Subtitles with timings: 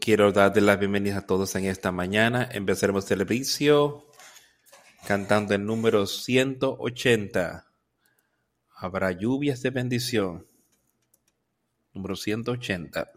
[0.00, 2.48] Quiero darle la bienvenida a todos en esta mañana.
[2.50, 4.06] Empezaremos el servicio
[5.06, 7.66] cantando el número 180.
[8.76, 10.46] Habrá lluvias de bendición.
[11.92, 13.12] Número 180.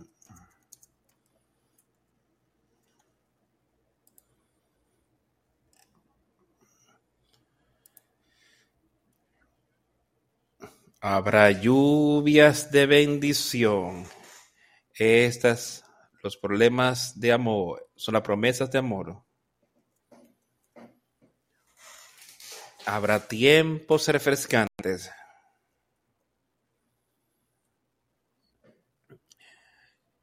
[10.99, 14.05] Habrá lluvias de bendición.
[14.95, 15.82] Estas,
[16.23, 19.21] los problemas de amor, son las promesas de amor.
[22.85, 25.11] Habrá tiempos refrescantes.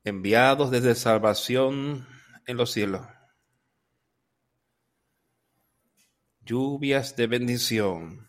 [0.02, 2.08] Enviados desde salvación
[2.46, 3.06] en los cielos.
[6.40, 8.26] Lluvias de bendición.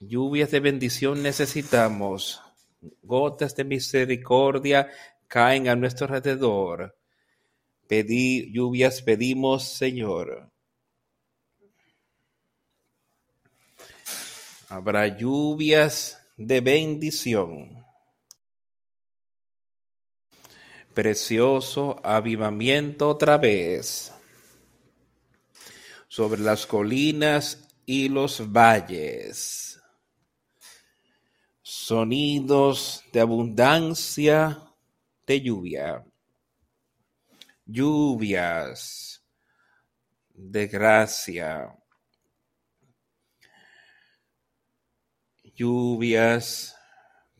[0.00, 2.42] Lluvias de bendición necesitamos.
[2.80, 4.88] Gotas de misericordia
[5.26, 6.96] caen a nuestro alrededor.
[7.86, 10.50] Pedí, lluvias pedimos, Señor.
[14.68, 17.84] Habrá lluvias de bendición.
[20.92, 24.12] Precioso avivamiento otra vez
[26.08, 29.67] sobre las colinas y los valles
[31.88, 34.62] Sonidos de abundancia
[35.26, 36.04] de lluvia.
[37.64, 39.24] Lluvias
[40.34, 41.74] de gracia.
[45.54, 46.76] Lluvias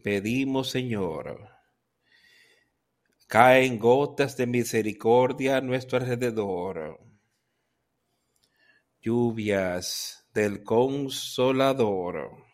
[0.03, 1.47] pedimos, Señor.
[3.27, 6.99] Caen gotas de misericordia a nuestro alrededor.
[9.03, 12.48] Lluvias del consolador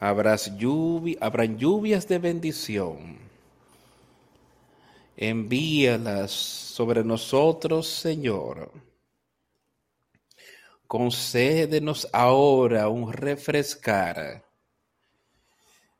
[0.00, 3.18] habrán lluvias de bendición.
[5.16, 8.70] Envíalas sobre nosotros, Señor.
[10.86, 14.44] Concédenos ahora un refrescar.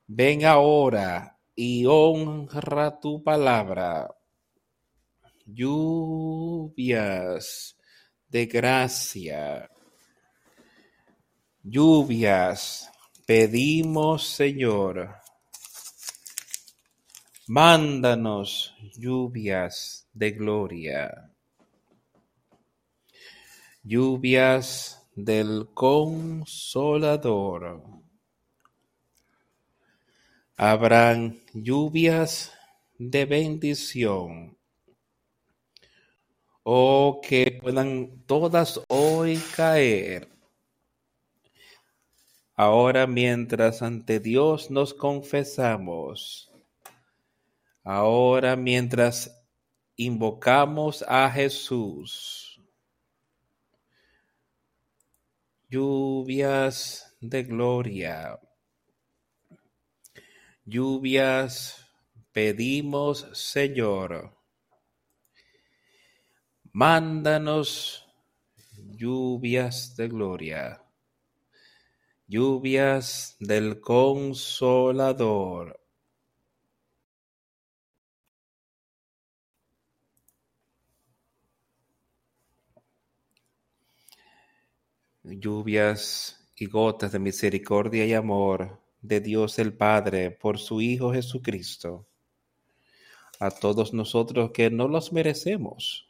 [0.07, 4.15] Ven ahora y honra tu palabra.
[5.45, 6.97] Lluvias
[8.29, 9.69] de gracia.
[11.63, 12.91] Lluvias
[13.29, 15.17] Pedimos, Señor,
[17.47, 21.31] mándanos lluvias de gloria,
[23.83, 26.43] lluvias del consolador.
[30.57, 32.55] Habrán lluvias
[32.99, 34.57] de bendición.
[36.63, 40.38] Oh, que puedan todas hoy caer
[42.61, 46.51] Ahora mientras ante Dios nos confesamos,
[47.85, 49.47] ahora mientras
[49.95, 52.61] invocamos a Jesús,
[55.69, 58.41] lluvias de gloria,
[60.65, 61.89] lluvias
[62.33, 64.37] pedimos Señor,
[66.73, 68.05] mándanos
[68.97, 70.88] lluvias de gloria
[72.31, 75.81] Lluvias del Consolador.
[85.23, 92.07] Lluvias y gotas de misericordia y amor de Dios el Padre por su Hijo Jesucristo,
[93.41, 96.08] a todos nosotros que no los merecemos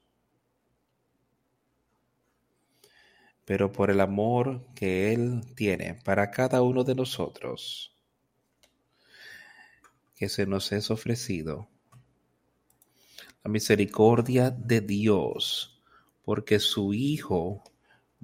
[3.49, 7.95] pero por el amor que Él tiene para cada uno de nosotros,
[10.15, 11.67] que se nos es ofrecido.
[13.43, 15.81] La misericordia de Dios,
[16.27, 17.65] porque su Hijo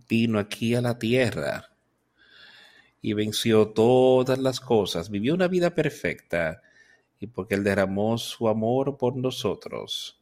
[0.06, 1.70] vino aquí a la tierra
[3.00, 6.60] y venció todas las cosas, vivió una vida perfecta
[7.18, 10.20] y porque Él derramó su amor por nosotros.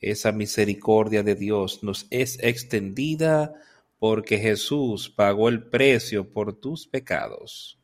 [0.00, 3.54] Esa misericordia de Dios nos es extendida
[4.00, 7.78] porque Jesús pagó el precio por tus pecados.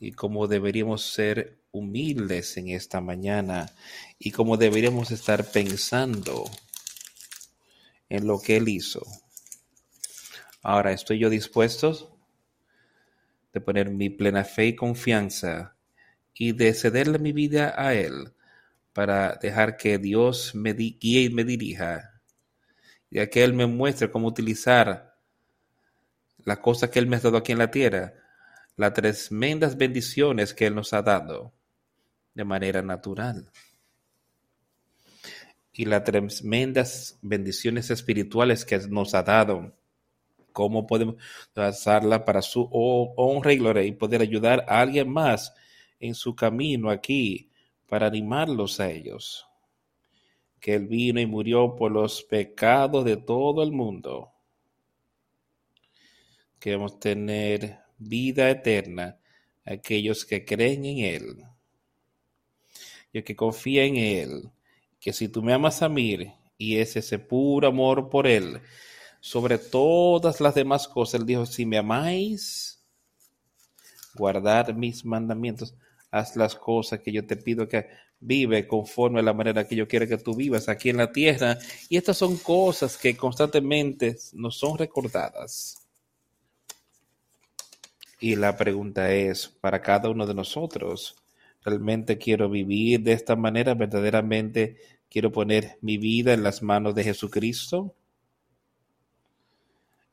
[0.00, 3.70] Y como deberíamos ser humildes en esta mañana
[4.18, 6.50] y como deberíamos estar pensando
[8.08, 9.02] en lo que Él hizo.
[10.62, 12.16] Ahora, ¿estoy yo dispuesto
[13.52, 15.76] de poner mi plena fe y confianza
[16.32, 18.32] y de cederle mi vida a Él
[18.94, 22.17] para dejar que Dios me guíe y me dirija
[23.10, 25.16] y a que Él me muestre cómo utilizar
[26.44, 28.14] las cosas que Él me ha dado aquí en la tierra,
[28.76, 31.52] las tremendas bendiciones que Él nos ha dado
[32.34, 33.50] de manera natural.
[35.72, 39.74] Y las tremendas bendiciones espirituales que nos ha dado.
[40.52, 41.16] Cómo podemos
[41.54, 45.52] usarla para su honra y gloria y poder ayudar a alguien más
[46.00, 47.50] en su camino aquí
[47.88, 49.47] para animarlos a ellos.
[50.60, 54.32] Que Él vino y murió por los pecados de todo el mundo.
[56.58, 59.18] Queremos tener vida eterna
[59.64, 61.44] aquellos que creen en Él
[63.12, 64.50] y que confían en Él.
[65.00, 68.60] Que si tú me amas a mí y es ese puro amor por Él,
[69.20, 72.82] sobre todas las demás cosas, Él dijo, si me amáis,
[74.14, 75.74] guardar mis mandamientos,
[76.10, 77.86] haz las cosas que yo te pido que
[78.20, 81.58] vive conforme a la manera que yo quiero que tú vivas aquí en la tierra.
[81.88, 85.86] Y estas son cosas que constantemente nos son recordadas.
[88.20, 91.16] Y la pregunta es, para cada uno de nosotros,
[91.64, 93.74] ¿realmente quiero vivir de esta manera?
[93.74, 94.76] ¿Verdaderamente
[95.08, 97.94] quiero poner mi vida en las manos de Jesucristo?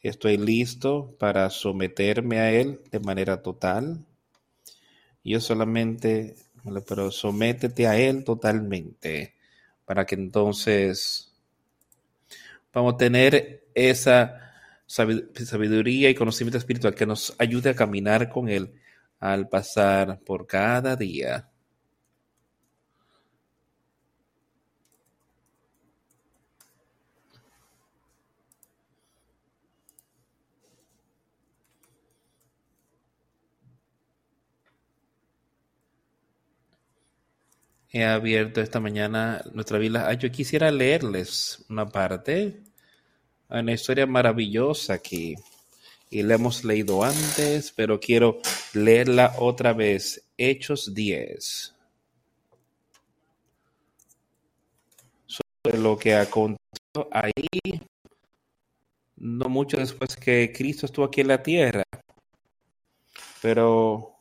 [0.02, 4.06] ¿Estoy listo para someterme a Él de manera total?
[5.24, 6.36] Yo solamente,
[6.88, 9.36] pero sométete a Él totalmente
[9.86, 11.34] para que entonces
[12.74, 14.42] vamos a tener esa
[14.88, 18.74] sabiduría y conocimiento espiritual que nos ayude a caminar con Él
[19.20, 21.50] al pasar por cada día.
[37.96, 40.12] He abierto esta mañana nuestra Biblia.
[40.16, 42.62] Yo quisiera leerles una parte
[43.48, 45.36] una historia maravillosa aquí
[46.10, 48.42] y la hemos leído antes, pero quiero
[48.74, 50.28] leerla otra vez.
[50.38, 51.74] Hechos 10.
[55.28, 57.80] Sobre lo que aconteció ahí,
[59.16, 61.84] no mucho después que Cristo estuvo aquí en la tierra,
[63.42, 64.18] pero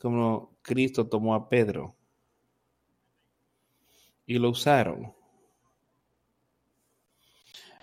[0.00, 1.94] como Cristo tomó a Pedro
[4.26, 5.14] y lo usaron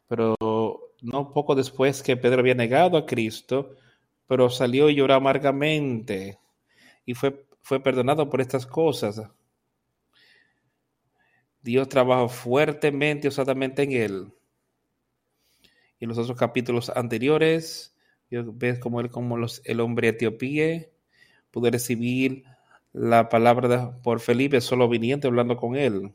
[0.09, 0.35] pero
[1.01, 3.75] no poco después que Pedro había negado a Cristo,
[4.27, 6.39] pero salió y lloró amargamente
[7.05, 9.21] y fue, fue perdonado por estas cosas.
[11.61, 14.33] Dios trabajó fuertemente y osadamente en él.
[15.99, 17.95] Y en los otros capítulos anteriores,
[18.31, 20.87] ves como él, como los, el hombre etiopía
[21.51, 22.45] pudo recibir
[22.93, 26.13] la palabra por Felipe solo viniendo hablando con él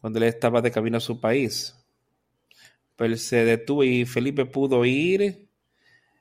[0.00, 1.74] cuando él estaba de camino a su país.
[2.94, 5.48] Pero se detuvo y Felipe pudo ir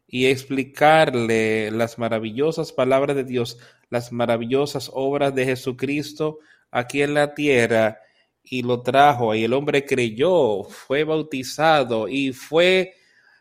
[0.07, 3.59] y explicarle las maravillosas palabras de Dios,
[3.89, 6.39] las maravillosas obras de Jesucristo
[6.71, 7.99] aquí en la tierra
[8.43, 12.93] y lo trajo y el hombre creyó, fue bautizado y fue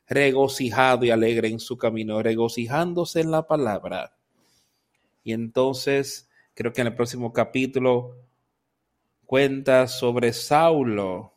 [0.06, 4.14] regocijado y alegre en su camino, regocijándose en la palabra.
[5.24, 8.16] Y entonces, creo que en el próximo capítulo
[9.24, 11.32] cuenta sobre Saulo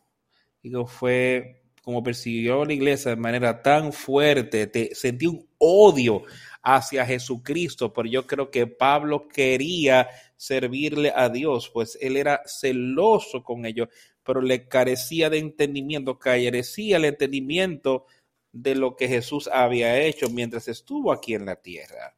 [0.62, 6.22] y fue como persiguió la iglesia de manera tan fuerte, te, sentí un odio
[6.62, 13.42] hacia Jesucristo, pero yo creo que Pablo quería servirle a Dios, pues él era celoso
[13.42, 13.88] con ellos,
[14.22, 18.04] pero le carecía de entendimiento, carecía el entendimiento
[18.52, 22.17] de lo que Jesús había hecho mientras estuvo aquí en la tierra.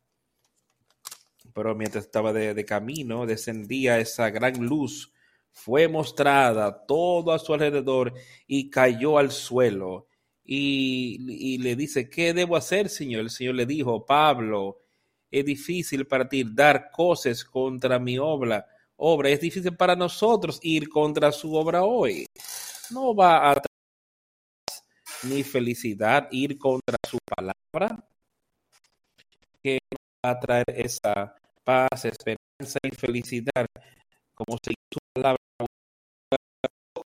[1.55, 5.13] Pero mientras estaba de, camino, descendía esa gran luz
[5.53, 8.15] fue mostrada todo a su alrededor
[8.47, 10.07] y cayó al suelo.
[10.45, 13.23] Y, le dice, ¿qué debo hacer, Señor?
[13.23, 14.79] El Señor le dijo, Pablo,
[15.31, 18.67] es difícil para ti dar cosas contra mi obra.
[18.97, 22.27] Obra, es difícil para nosotros ir contra su obra hoy.
[22.91, 23.67] No va a traer
[25.23, 28.05] ni felicidad ir contra su palabra,
[29.63, 29.79] que
[30.25, 31.40] va a traer esa
[31.71, 33.67] paz, esperanza y felicidad,
[34.35, 35.39] como si su palabra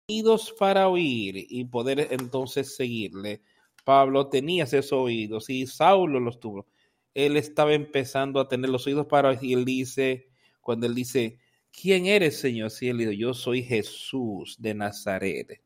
[0.10, 3.42] oídos para oír y poder entonces seguirle.
[3.86, 6.68] Pablo tenía esos oídos y Saulo los tuvo.
[7.14, 10.28] Él estaba empezando a tener los oídos para y él dice,
[10.60, 11.40] cuando él dice,
[11.72, 12.72] ¿quién eres, Señor?
[12.72, 15.62] Si él dijo, yo soy Jesús de Nazaret.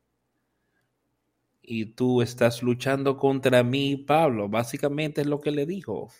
[1.63, 4.47] Y tú estás luchando contra mí, Pablo.
[4.47, 6.11] Básicamente es lo que le dijo.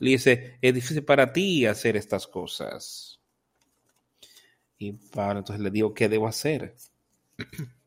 [0.00, 3.20] Le dice, es difícil para ti hacer estas cosas.
[4.76, 6.74] Y Pablo entonces le dijo, ¿qué debo hacer?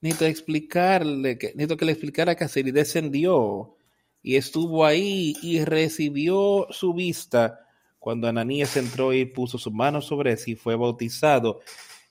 [0.00, 3.76] necesito explicarle, que, necesito que le explicara que así descendió
[4.22, 7.60] y estuvo ahí y recibió su vista.
[7.98, 11.60] Cuando Ananías entró y puso su mano sobre sí, fue bautizado.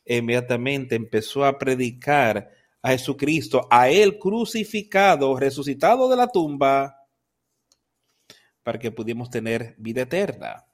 [0.06, 2.52] Inmediatamente empezó a predicar
[2.82, 7.05] a Jesucristo, a él crucificado, resucitado de la tumba,
[8.66, 10.66] para que pudiéramos tener vida eterna.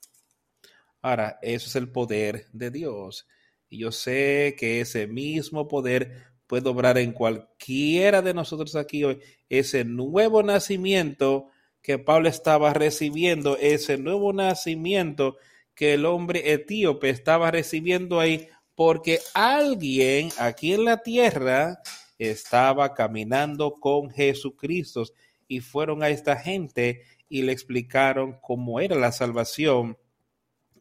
[1.01, 3.27] Ahora, eso es el poder de Dios.
[3.67, 9.19] Y yo sé que ese mismo poder puede obrar en cualquiera de nosotros aquí hoy.
[9.49, 11.49] Ese nuevo nacimiento
[11.81, 15.35] que Pablo estaba recibiendo, ese nuevo nacimiento
[15.75, 21.81] que el hombre etíope estaba recibiendo ahí, porque alguien aquí en la tierra
[22.17, 25.03] estaba caminando con Jesucristo
[25.49, 29.97] y fueron a esta gente y le explicaron cómo era la salvación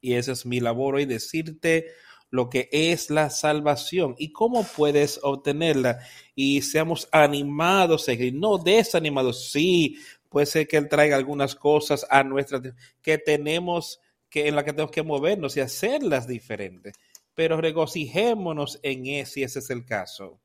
[0.00, 1.86] y esa es mi labor hoy, decirte
[2.30, 5.98] lo que es la salvación y cómo puedes obtenerla.
[6.34, 9.50] Y seamos animados, no desanimados.
[9.50, 12.62] Sí, puede ser que Él traiga algunas cosas a nuestra
[13.02, 16.94] que tenemos que en la que tenemos que movernos y hacerlas diferentes.
[17.34, 20.40] Pero regocijémonos en eso, si ese es el caso.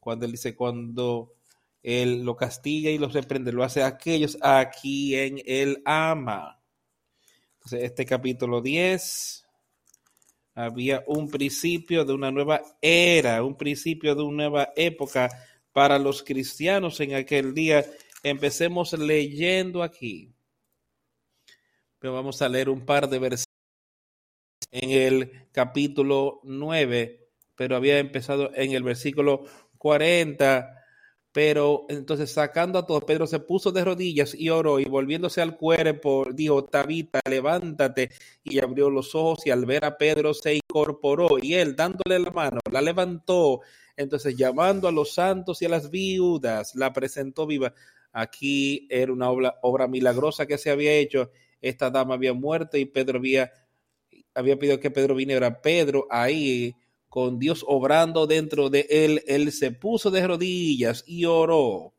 [0.00, 1.35] Cuando Él dice, cuando
[1.82, 6.56] Él lo castiga y los reprende, lo hace a aquellos a quien Él ama
[7.72, 9.44] este capítulo 10
[10.54, 15.28] había un principio de una nueva era, un principio de una nueva época
[15.72, 17.84] para los cristianos en aquel día.
[18.22, 20.32] Empecemos leyendo aquí.
[21.98, 23.46] Pero vamos a leer un par de versículos
[24.70, 29.44] en el capítulo 9, pero había empezado en el versículo
[29.78, 30.75] 40
[31.36, 35.58] pero entonces sacando a todos, Pedro se puso de rodillas y oró y volviéndose al
[35.58, 38.08] cuerpo, dijo, Tabita, levántate.
[38.42, 42.30] Y abrió los ojos y al ver a Pedro se incorporó y él dándole la
[42.30, 43.60] mano, la levantó.
[43.98, 47.74] Entonces llamando a los santos y a las viudas, la presentó viva.
[48.12, 51.32] Aquí era una obra, obra milagrosa que se había hecho.
[51.60, 53.52] Esta dama había muerto y Pedro había,
[54.32, 55.60] había pedido que Pedro viniera.
[55.60, 56.74] Pedro ahí
[57.08, 61.94] con Dios obrando dentro de él, él se puso de rodillas y oró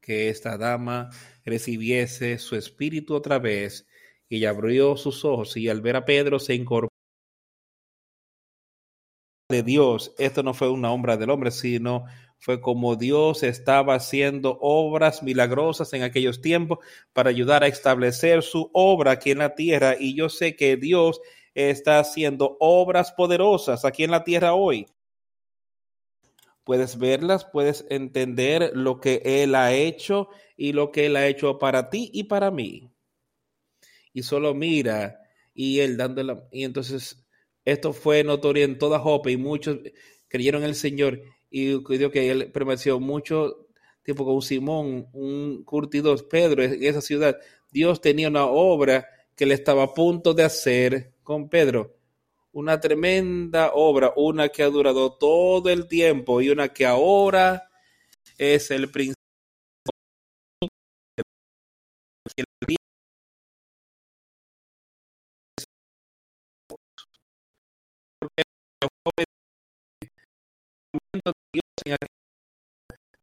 [0.00, 1.10] que esta dama
[1.44, 3.86] recibiese su espíritu otra vez
[4.28, 6.88] y abrió sus ojos y al ver a Pedro se incorporó
[9.50, 10.14] de Dios.
[10.18, 12.04] Esto no fue una obra del hombre, sino
[12.38, 16.78] fue como Dios estaba haciendo obras milagrosas en aquellos tiempos
[17.12, 19.96] para ayudar a establecer su obra aquí en la tierra.
[19.98, 21.20] Y yo sé que Dios
[21.58, 24.86] está haciendo obras poderosas aquí en la tierra hoy.
[26.62, 31.58] Puedes verlas, puedes entender lo que Él ha hecho y lo que Él ha hecho
[31.58, 32.92] para ti y para mí.
[34.12, 35.18] Y solo mira
[35.52, 37.26] y Él dándole, y entonces
[37.64, 39.78] esto fue notorio en toda Jope y muchos
[40.28, 43.66] creyeron en el Señor y creo que Él permaneció mucho
[44.02, 47.36] tiempo con Simón, un curtidor, Pedro en esa ciudad.
[47.70, 51.94] Dios tenía una obra que le estaba a punto de hacer con Pedro.
[52.52, 57.68] Una tremenda obra, una que ha durado todo el tiempo y una que ahora
[58.38, 59.14] es el principio.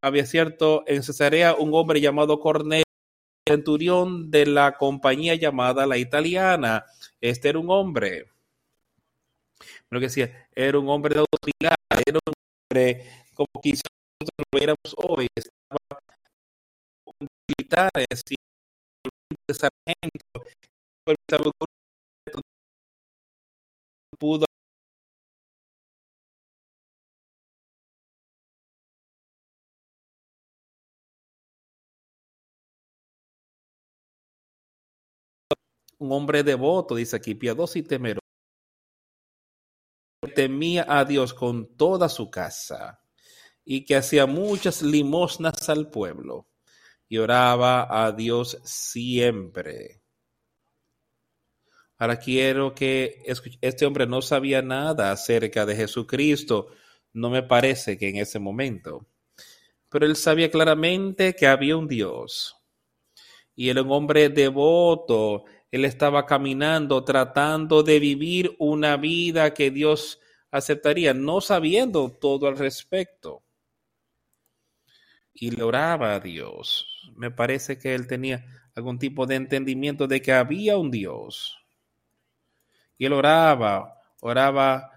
[0.04, 2.85] había cierto en Cesarea un hombre llamado Cornelio
[3.48, 6.86] centurión de la compañía llamada la italiana.
[7.22, 8.26] Este era un hombre,
[9.90, 11.76] lo que decía, era un hombre de autoridad,
[12.06, 13.84] era un hombre como quizás
[14.20, 16.00] nosotros lo viéramos hoy, estaba
[17.04, 18.36] con militares y
[19.54, 20.46] sargento,
[24.18, 24.46] pudo
[36.00, 38.20] un hombre devoto, dice aquí, piadoso y temeroso.
[40.34, 43.02] Temía a Dios con toda su casa
[43.64, 46.48] y que hacía muchas limosnas al pueblo
[47.08, 50.02] y oraba a Dios siempre.
[51.98, 53.24] Ahora quiero que
[53.62, 56.68] este hombre no sabía nada acerca de Jesucristo,
[57.14, 59.08] no me parece que en ese momento,
[59.90, 62.58] pero él sabía claramente que había un Dios
[63.56, 70.20] y era un hombre devoto él estaba caminando, tratando de vivir una vida que Dios
[70.52, 73.44] aceptaría, no sabiendo todo al respecto.
[75.34, 77.12] Y le oraba a Dios.
[77.16, 81.58] Me parece que él tenía algún tipo de entendimiento de que había un Dios.
[82.98, 84.92] Y él oraba, oraba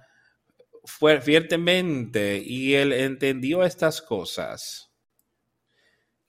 [0.85, 4.93] fuertemente y él entendió estas cosas.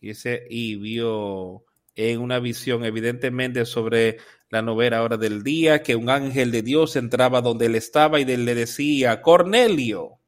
[0.02, 0.12] Y,
[0.50, 1.66] y vio
[2.00, 6.96] en una visión, evidentemente sobre la novena hora del día, que un ángel de Dios
[6.96, 10.20] entraba donde él estaba y le decía, Cornelio.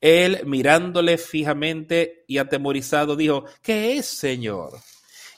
[0.00, 4.72] Él mirándole fijamente y atemorizado dijo, ¿qué es, Señor?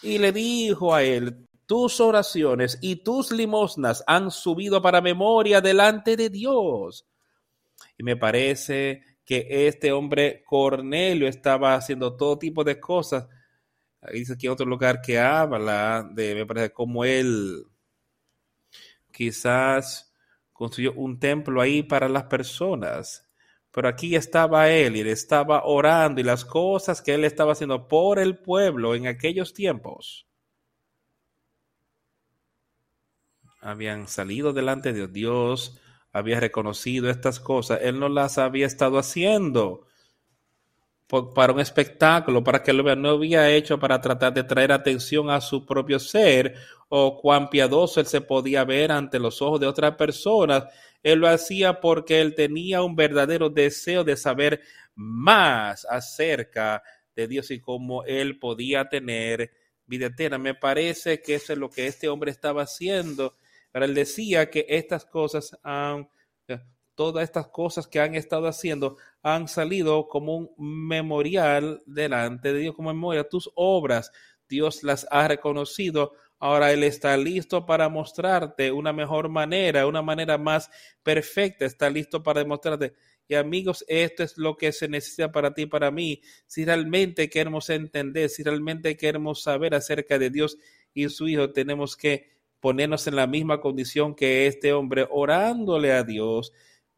[0.02, 6.16] Y le dijo a él, tus oraciones y tus limosnas han subido para memoria delante
[6.16, 7.06] de Dios.
[7.98, 13.28] Y me parece que este hombre Cornelio estaba haciendo todo tipo de cosas.
[14.12, 17.66] Dice aquí otro lugar que habla de, me parece, como él
[19.12, 20.12] quizás
[20.52, 23.28] construyó un templo ahí para las personas.
[23.70, 27.88] Pero aquí estaba él y él estaba orando y las cosas que él estaba haciendo
[27.88, 30.26] por el pueblo en aquellos tiempos
[33.62, 35.80] habían salido delante de Dios,
[36.12, 39.86] había reconocido estas cosas, él no las había estado haciendo
[41.34, 45.40] para un espectáculo, para que lo no había hecho para tratar de traer atención a
[45.40, 46.54] su propio ser
[46.88, 50.64] o cuán piadoso él se podía ver ante los ojos de otras personas.
[51.02, 54.60] Él lo hacía porque él tenía un verdadero deseo de saber
[54.94, 56.82] más acerca
[57.14, 59.52] de Dios y cómo él podía tener
[59.86, 60.38] vida eterna.
[60.38, 63.36] Me parece que eso es lo que este hombre estaba haciendo
[63.72, 66.08] pero él decía que estas cosas han,
[66.94, 72.74] todas estas cosas que han estado haciendo han salido como un memorial delante de Dios,
[72.74, 73.28] como memoria.
[73.28, 74.12] Tus obras,
[74.48, 76.12] Dios las ha reconocido.
[76.38, 80.70] Ahora Él está listo para mostrarte una mejor manera, una manera más
[81.02, 81.64] perfecta.
[81.64, 82.94] Está listo para demostrarte.
[83.28, 86.20] Y amigos, esto es lo que se necesita para ti, para mí.
[86.46, 90.58] Si realmente queremos entender, si realmente queremos saber acerca de Dios
[90.92, 96.04] y su Hijo, tenemos que ponernos en la misma condición que este hombre, orándole a
[96.04, 96.52] Dios,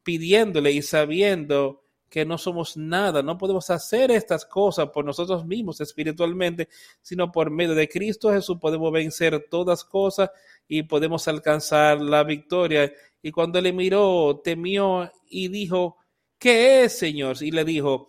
[0.04, 1.84] pidiéndole y sabiendo
[2.14, 6.68] que no somos nada, no podemos hacer estas cosas por nosotros mismos espiritualmente,
[7.02, 10.30] sino por medio de Cristo Jesús podemos vencer todas cosas
[10.68, 12.92] y podemos alcanzar la victoria.
[13.20, 15.96] Y cuando le miró, temió y dijo,
[16.38, 17.36] ¿qué es, Señor?
[17.40, 18.06] Y le dijo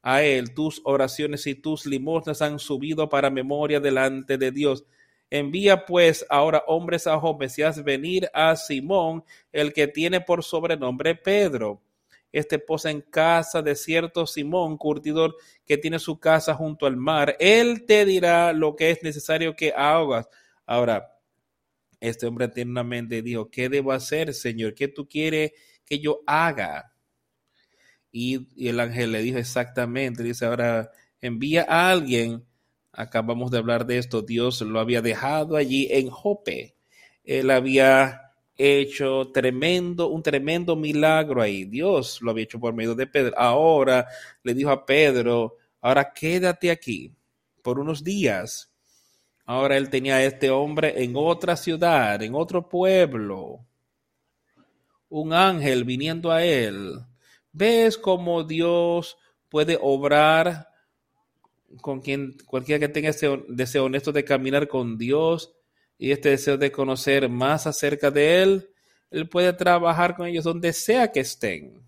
[0.00, 4.86] a él, tus oraciones y tus limosnas han subido para memoria delante de Dios.
[5.34, 10.44] Envía pues ahora hombres a Jope y haz venir a Simón, el que tiene por
[10.44, 11.82] sobrenombre Pedro.
[12.30, 15.34] Este posa en casa de cierto Simón, curtidor,
[15.66, 17.34] que tiene su casa junto al mar.
[17.40, 20.28] Él te dirá lo que es necesario que hagas.
[20.66, 21.18] Ahora,
[21.98, 24.72] este hombre tiene una mente y dijo, ¿qué debo hacer, Señor?
[24.72, 25.50] ¿Qué tú quieres
[25.84, 26.94] que yo haga?
[28.12, 32.46] Y el ángel le dijo exactamente, dice, ahora envía a alguien
[32.96, 36.74] acabamos de hablar de esto, Dios lo había dejado allí en Jope.
[37.24, 41.64] Él había hecho tremendo, un tremendo milagro ahí.
[41.64, 43.34] Dios lo había hecho por medio de Pedro.
[43.36, 44.06] Ahora
[44.42, 47.12] le dijo a Pedro, ahora quédate aquí
[47.62, 48.70] por unos días.
[49.46, 53.64] Ahora él tenía a este hombre en otra ciudad, en otro pueblo.
[55.08, 56.98] Un ángel viniendo a él.
[57.52, 60.68] ¿Ves cómo Dios puede obrar
[61.80, 65.54] con quien cualquiera que tenga ese deseo honesto de caminar con Dios
[65.98, 68.70] y este deseo de conocer más acerca de Él,
[69.10, 71.82] Él puede trabajar con ellos donde sea que estén.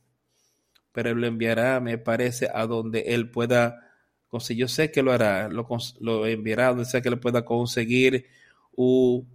[0.92, 3.92] Pero Él lo enviará, me parece, a donde Él pueda
[4.28, 4.62] conseguir.
[4.62, 5.66] Yo sé que lo hará, lo,
[6.00, 8.26] lo enviará donde sea que Él pueda conseguir
[8.72, 9.28] un,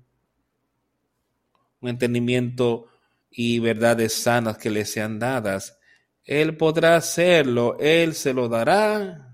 [1.82, 2.88] un entendimiento
[3.30, 5.78] y verdades sanas que le sean dadas.
[6.24, 9.31] Él podrá hacerlo, Él se lo dará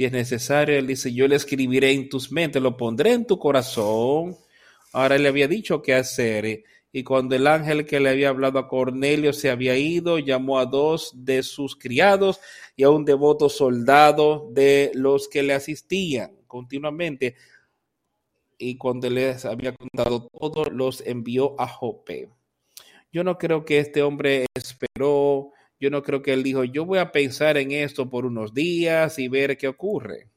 [0.00, 3.38] si es necesario, él dice, yo le escribiré en tus mentes, lo pondré en tu
[3.38, 4.34] corazón.
[4.94, 6.64] Ahora le había dicho qué hacer.
[6.90, 10.64] Y cuando el ángel que le había hablado a Cornelio se había ido, llamó a
[10.64, 12.40] dos de sus criados
[12.76, 17.36] y a un devoto soldado de los que le asistían continuamente.
[18.56, 22.30] Y cuando les había contado todo, los envió a Jope.
[23.12, 26.98] Yo no creo que este hombre esperó yo no creo que él dijo, yo voy
[26.98, 30.28] a pensar en esto por unos días y ver qué ocurre.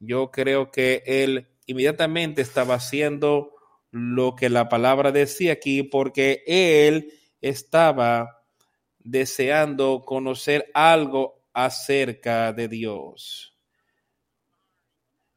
[0.00, 3.54] Yo creo que él inmediatamente estaba haciendo
[3.90, 8.42] lo que la palabra decía aquí porque él estaba
[8.98, 13.54] deseando conocer algo acerca de Dios.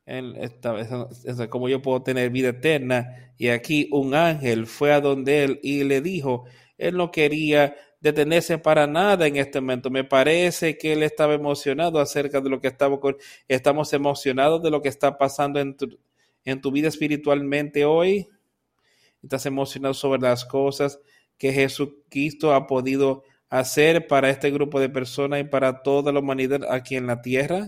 [0.06, 3.34] Yo puedo tener vida eterna.
[3.38, 6.46] Y aquí un ángel fue a donde él y le dijo,
[6.78, 9.90] él no quería detenerse para nada en este momento.
[9.90, 13.16] Me parece que él estaba emocionado acerca de lo que estaba con,
[13.48, 16.00] estamos emocionados de lo que está pasando en tu,
[16.44, 18.28] en tu vida espiritualmente hoy.
[19.22, 21.00] Estás emocionado sobre las cosas
[21.38, 26.62] que Jesucristo ha podido hacer para este grupo de personas y para toda la humanidad
[26.70, 27.68] aquí en la tierra.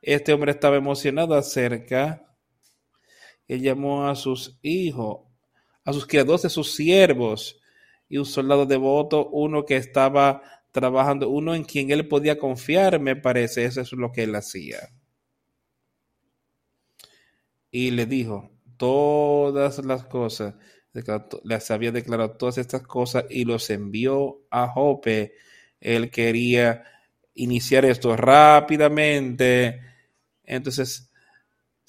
[0.00, 2.24] este hombre estaba emocionado acerca.
[3.46, 5.26] Él llamó a sus hijos,
[5.84, 7.57] a sus criados de sus siervos,
[8.08, 10.42] y un soldado devoto, uno que estaba
[10.72, 14.90] trabajando, uno en quien él podía confiar, me parece, eso es lo que él hacía.
[17.70, 20.54] Y le dijo todas las cosas,
[21.44, 25.34] les había declarado todas estas cosas y los envió a Jope.
[25.80, 26.84] Él quería
[27.34, 29.80] iniciar esto rápidamente.
[30.44, 31.07] Entonces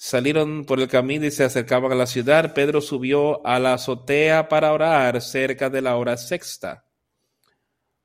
[0.02, 2.54] salieron por el camino y se acercaban a la ciudad.
[2.54, 6.86] Pedro subió a la azotea para orar cerca de la hora sexta.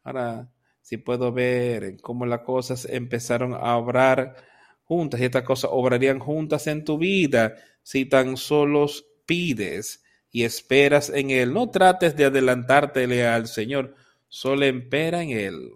[0.04, 4.36] Ahora, si puedo ver cómo las cosas empezaron a obrar
[4.84, 8.88] juntas y estas cosas obrarían juntas en tu vida si tan solo
[9.26, 11.54] pides y esperas en Él.
[11.54, 13.96] No trates de adelantártele al Señor,
[14.28, 15.70] solo espera en Él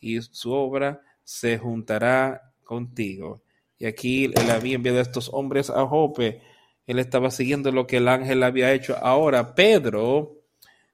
[0.00, 3.42] y su obra se juntará contigo.
[3.78, 6.40] Y aquí él había enviado a estos hombres a Jope.
[6.86, 8.96] Él estaba siguiendo lo que el ángel había hecho.
[9.00, 10.42] Ahora, Pedro,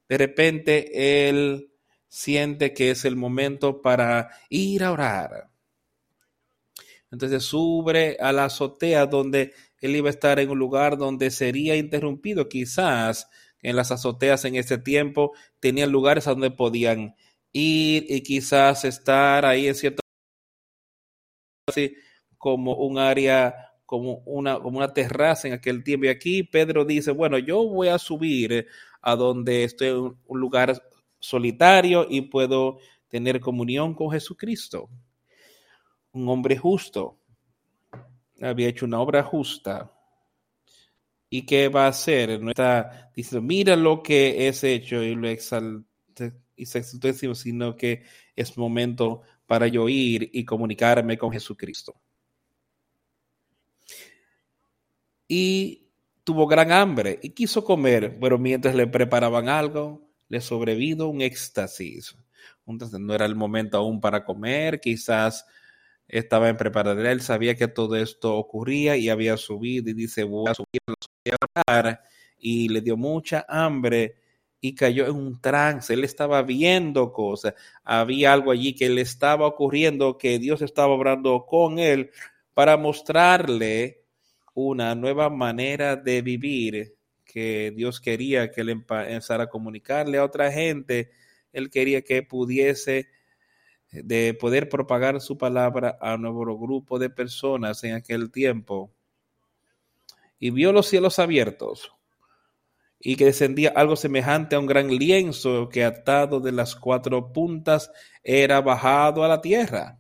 [0.09, 1.73] de repente, él
[2.09, 5.51] siente que es el momento para ir a orar.
[7.11, 11.77] Entonces sube a la azotea donde él iba a estar en un lugar donde sería
[11.77, 12.49] interrumpido.
[12.49, 13.29] Quizás
[13.63, 17.17] en las azoteas en ese tiempo tenían lugares a donde podían
[17.53, 20.01] ir y quizás estar ahí en cierto
[21.69, 21.95] así
[22.41, 26.07] como un área como una, como una terraza en aquel tiempo.
[26.07, 28.67] Y aquí Pedro dice, bueno, yo voy a subir
[29.03, 30.81] a donde estoy en un lugar
[31.19, 34.89] solitario y puedo tener comunión con Jesucristo.
[36.13, 37.19] Un hombre justo.
[38.41, 39.93] Había hecho una obra justa.
[41.29, 42.41] ¿Y qué va a hacer?
[42.41, 45.85] No está diciendo, mira lo que es hecho y lo exalta
[46.57, 52.01] y sexto sino que es momento para yo ir y comunicarme con Jesucristo.
[55.33, 55.93] Y
[56.25, 62.17] tuvo gran hambre y quiso comer, pero mientras le preparaban algo, le sobrevino un éxtasis.
[62.67, 65.47] Entonces no era el momento aún para comer, quizás
[66.09, 70.51] estaba en preparación, él sabía que todo esto ocurría y había subido y dice, voy
[70.51, 70.81] a subir,
[71.69, 72.01] a
[72.37, 74.17] y le dio mucha hambre
[74.61, 75.95] y cayó en un trance.
[75.95, 77.55] Él estaba viendo cosas.
[77.85, 82.11] Había algo allí que le estaba ocurriendo, que Dios estaba obrando con él
[82.53, 84.00] para mostrarle
[84.69, 90.51] una nueva manera de vivir que Dios quería que él empezara a comunicarle a otra
[90.51, 91.11] gente.
[91.53, 93.09] Él quería que pudiese
[93.93, 98.93] de poder propagar su palabra a un nuevo grupo de personas en aquel tiempo.
[100.39, 101.93] Y vio los cielos abiertos
[102.99, 107.91] y que descendía algo semejante a un gran lienzo que atado de las cuatro puntas
[108.23, 110.00] era bajado a la tierra,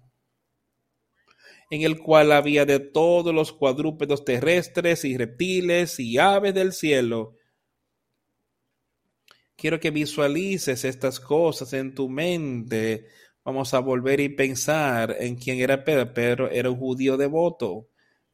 [1.70, 7.36] en el cual había de todos los cuadrúpedos terrestres y reptiles y aves del cielo.
[9.56, 13.06] Quiero que visualices estas cosas en tu mente.
[13.44, 16.12] Vamos a volver y pensar en quién era Pedro.
[16.12, 17.88] Pedro era un judío devoto.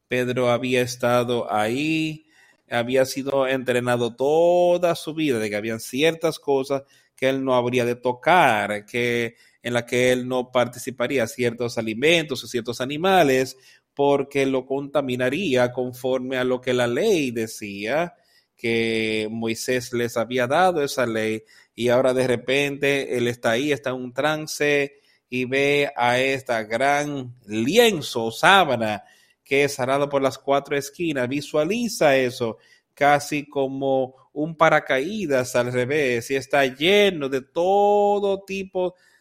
[0.09, 2.27] Pedro había estado ahí
[2.71, 6.83] había sido entrenado toda su vida de que habían ciertas cosas
[7.15, 9.37] que él no habría de tocar, que
[9.67, 13.57] en la que él no participaría ciertos alimentos o ciertos animales
[13.95, 18.15] porque lo contaminaría conforme a lo que la ley decía
[18.55, 21.43] que Moisés les había dado esa ley
[21.75, 26.63] y ahora de repente él está ahí, está en un trance y ve a esta
[26.63, 29.03] gran lienzo, sábana
[29.43, 31.29] que es arado por las cuatro esquinas.
[31.29, 32.59] Visualiza eso
[32.95, 39.16] casi como un paracaídas al revés y está lleno de todo tipo de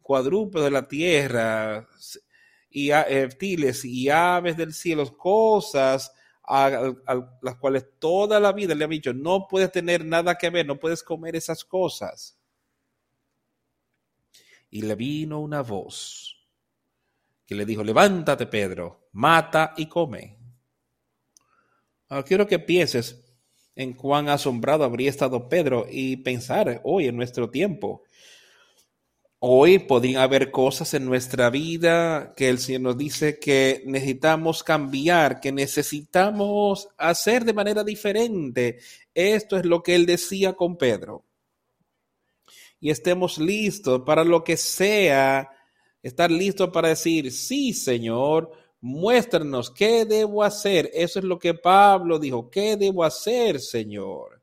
[0.00, 1.88] cuadrúpedos de la tierra
[2.70, 6.12] y reptiles y aves del cielo, cosas
[6.44, 6.92] a,
[7.40, 10.78] las cuales toda la vida le ha dicho, no puedes tener nada que ver, no
[10.78, 12.38] puedes comer esas cosas.
[14.70, 16.48] Y le vino una voz
[17.46, 20.38] que le dijo, levántate Pedro, mata y come.
[22.08, 23.22] Ahora quiero que pienses
[23.74, 28.02] en cuán asombrado habría estado Pedro y pensar hoy en nuestro tiempo.
[29.44, 35.40] Hoy podrían haber cosas en nuestra vida que el Señor nos dice que necesitamos cambiar,
[35.40, 38.78] que necesitamos hacer de manera diferente.
[39.12, 41.24] Esto es lo que él decía con Pedro.
[42.78, 45.50] Y estemos listos para lo que sea
[46.04, 50.88] estar listo para decir, sí, Señor, muéstranos qué debo hacer.
[50.94, 54.40] Eso es lo que Pablo dijo, ¿qué debo hacer, Señor?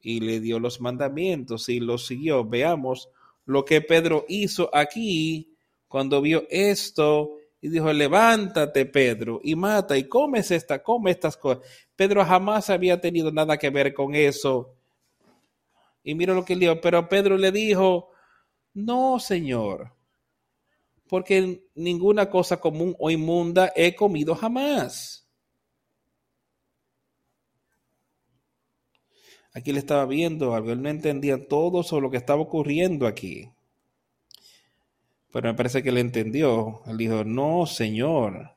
[0.00, 2.42] Y le dio los mandamientos y los siguió.
[2.42, 3.10] Veamos
[3.46, 5.56] lo que Pedro hizo aquí
[5.88, 11.64] cuando vio esto y dijo, levántate, Pedro, y mata y comes esta, come estas cosas.
[11.96, 14.74] Pedro jamás había tenido nada que ver con eso.
[16.02, 18.10] Y mira lo que le dijo, pero Pedro le dijo,
[18.74, 19.94] no, Señor,
[21.08, 25.23] porque ninguna cosa común o inmunda he comido jamás.
[29.56, 33.48] Aquí le estaba viendo algo, él no entendía todo sobre lo que estaba ocurriendo aquí.
[35.32, 36.82] Pero me parece que le entendió.
[36.86, 38.50] Él dijo, no, Señor.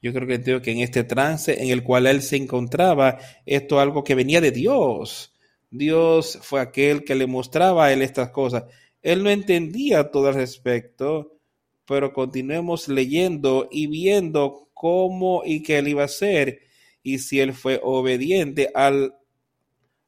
[0.00, 3.76] Yo creo que entendió que en este trance en el cual él se encontraba, esto
[3.76, 5.32] es algo que venía de Dios.
[5.70, 8.64] Dios fue aquel que le mostraba a él estas cosas.
[9.02, 11.38] Él no entendía todo al respecto,
[11.86, 16.71] pero continuemos leyendo y viendo cómo y qué él iba a hacer
[17.02, 19.16] y si él fue obediente al,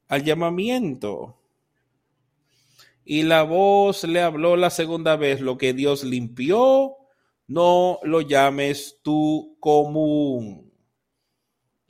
[0.08, 1.40] al llamamiento.
[3.04, 6.96] Y la voz le habló la segunda vez, lo que Dios limpió,
[7.46, 10.72] no lo llames tú común.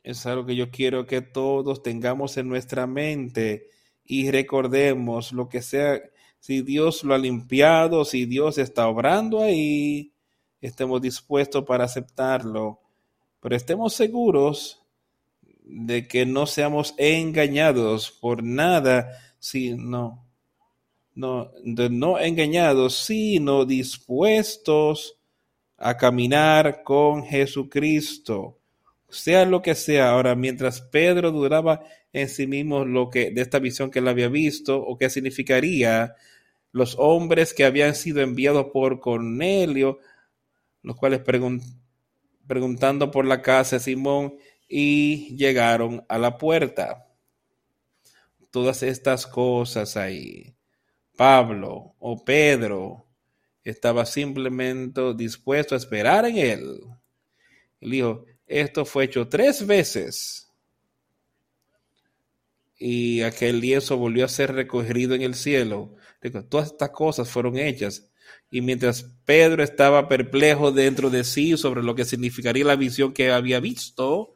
[0.02, 3.68] Es algo que yo quiero que todos tengamos en nuestra mente
[4.04, 6.00] y recordemos lo que sea,
[6.40, 10.12] si Dios lo ha limpiado, si Dios está obrando ahí,
[10.60, 12.80] estemos dispuestos para aceptarlo,
[13.40, 14.83] pero estemos seguros
[15.64, 20.24] de que no seamos engañados por nada, sino
[21.14, 25.18] no, no engañados, sino dispuestos
[25.76, 28.58] a caminar con Jesucristo.
[29.08, 30.10] Sea lo que sea.
[30.10, 34.28] Ahora, mientras Pedro duraba en sí mismo lo que de esta visión que él había
[34.28, 36.14] visto o qué significaría
[36.72, 40.00] los hombres que habían sido enviados por Cornelio,
[40.82, 41.20] los cuales
[42.46, 44.34] preguntando por la casa de Simón
[44.68, 47.06] y llegaron a la puerta.
[48.50, 50.54] Todas estas cosas ahí.
[51.16, 53.06] Pablo o Pedro
[53.62, 56.80] estaba simplemente dispuesto a esperar en él.
[57.80, 60.50] Él dijo, esto fue hecho tres veces.
[62.76, 65.94] Y aquel lienzo volvió a ser recogido en el cielo.
[66.50, 68.10] todas estas cosas fueron hechas.
[68.50, 73.30] Y mientras Pedro estaba perplejo dentro de sí sobre lo que significaría la visión que
[73.30, 74.33] había visto,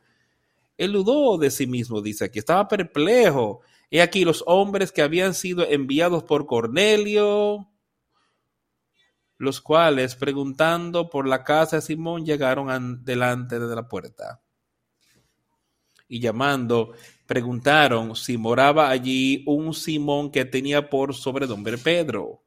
[0.79, 3.61] él dudó de sí mismo, dice aquí, estaba perplejo
[3.91, 7.71] He aquí los hombres que habían sido enviados por Cornelio,
[9.39, 14.43] los cuales, preguntando por la casa de Simón, llegaron delante de la puerta.
[16.07, 16.93] Y llamando,
[17.27, 22.43] preguntaron si moraba allí un Simón que tenía por sobrenombre Pedro.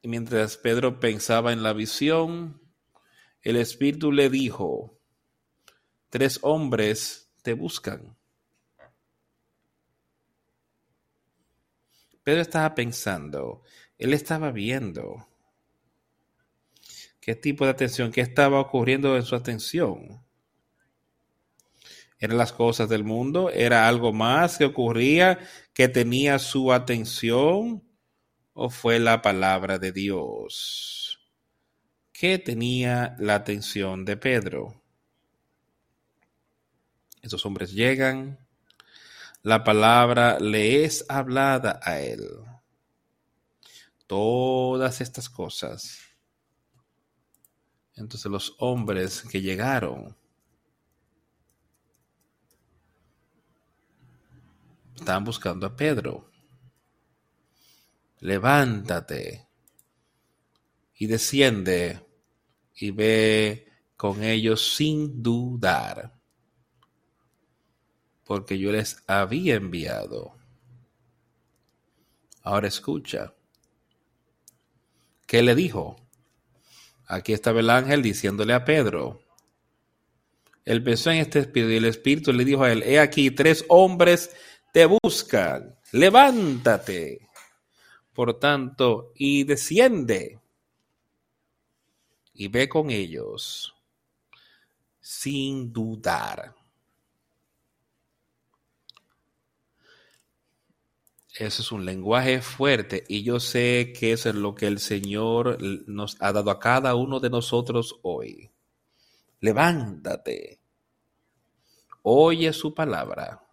[0.00, 2.60] Y mientras Pedro pensaba en la visión,
[3.44, 4.98] el Espíritu le dijo,
[6.08, 8.16] tres hombres te buscan.
[12.22, 13.62] Pedro estaba pensando,
[13.98, 15.28] él estaba viendo
[17.20, 20.24] qué tipo de atención, qué estaba ocurriendo en su atención.
[22.18, 23.50] ¿Eran las cosas del mundo?
[23.50, 25.38] ¿Era algo más que ocurría
[25.74, 27.82] que tenía su atención?
[28.54, 31.03] ¿O fue la palabra de Dios?
[32.14, 34.80] ¿Qué tenía la atención de Pedro?
[37.20, 38.38] Esos hombres llegan,
[39.42, 42.24] la palabra le es hablada a él.
[44.06, 45.98] Todas estas cosas.
[47.96, 50.16] Entonces los hombres que llegaron
[54.94, 56.30] estaban buscando a Pedro.
[58.20, 59.48] Levántate
[60.96, 62.00] y desciende
[62.74, 66.14] y ve con ellos sin dudar
[68.24, 70.34] porque yo les había enviado.
[72.42, 73.34] Ahora escucha.
[75.26, 75.96] ¿Qué le dijo?
[77.06, 79.20] Aquí estaba el ángel diciéndole a Pedro.
[80.64, 83.64] Él pensó en este espíritu y el espíritu le dijo a él, he aquí, tres
[83.68, 84.34] hombres
[84.72, 87.28] te buscan, levántate.
[88.14, 90.40] Por tanto, y desciende
[92.34, 93.74] y ve con ellos
[95.00, 96.54] sin dudar.
[101.36, 105.58] Eso es un lenguaje fuerte y yo sé que eso es lo que el Señor
[105.88, 108.50] nos ha dado a cada uno de nosotros hoy.
[109.40, 110.60] Levántate,
[112.02, 113.44] oye su palabra,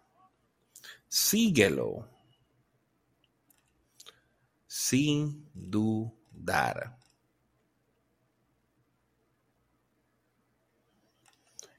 [1.08, 2.08] síguelo
[4.66, 7.01] sin dudar.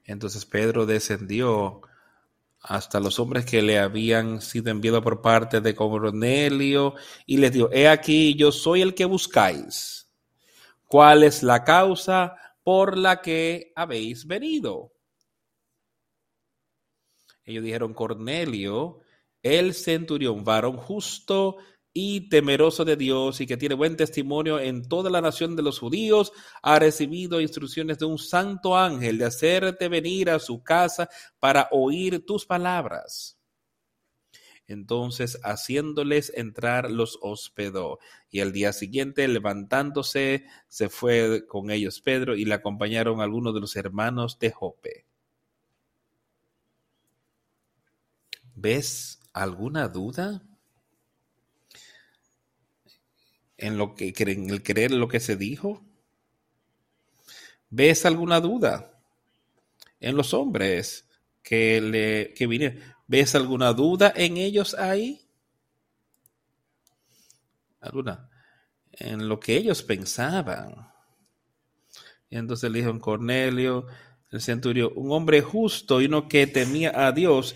[0.05, 1.81] Entonces Pedro descendió
[2.59, 7.69] hasta los hombres que le habían sido enviados por parte de Cornelio y les dijo,
[7.71, 10.09] he aquí, yo soy el que buscáis.
[10.87, 14.93] ¿Cuál es la causa por la que habéis venido?
[17.45, 19.01] Ellos dijeron, Cornelio,
[19.41, 21.57] el centurión, varón justo
[21.93, 25.79] y temeroso de Dios y que tiene buen testimonio en toda la nación de los
[25.79, 31.07] judíos, ha recibido instrucciones de un santo ángel de hacerte venir a su casa
[31.39, 33.37] para oír tus palabras.
[34.65, 37.99] Entonces, haciéndoles entrar, los hospedó.
[38.31, 43.59] Y al día siguiente, levantándose, se fue con ellos Pedro y le acompañaron algunos de
[43.59, 45.05] los hermanos de Jope.
[48.55, 50.41] ¿Ves alguna duda?
[53.63, 55.81] En lo que en el creer lo que se dijo?
[57.69, 58.99] ¿Ves alguna duda
[60.01, 61.09] en los hombres
[61.41, 62.79] que le que vinieron?
[63.07, 65.25] ¿Ves alguna duda en ellos ahí?
[67.79, 68.29] ¿Alguna?
[68.91, 70.91] En lo que ellos pensaban.
[72.29, 73.87] Entonces le dijo en Cornelio,
[74.29, 77.55] el centurión, un hombre justo y uno que temía a Dios,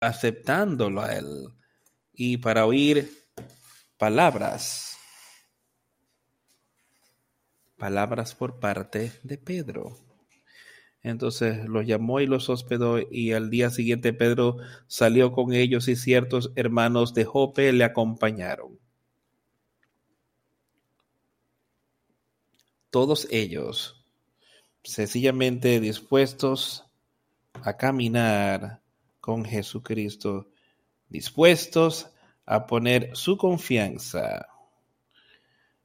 [0.00, 1.48] aceptándolo a él
[2.12, 3.10] y para oír
[3.96, 4.96] palabras,
[7.76, 10.07] palabras por parte de Pedro.
[11.02, 14.56] Entonces los llamó y los hospedó y al día siguiente Pedro
[14.86, 18.78] salió con ellos y ciertos hermanos de Jope le acompañaron.
[22.90, 24.04] Todos ellos
[24.82, 26.84] sencillamente dispuestos
[27.62, 28.80] a caminar
[29.20, 30.50] con Jesucristo,
[31.08, 32.10] dispuestos
[32.46, 34.48] a poner su confianza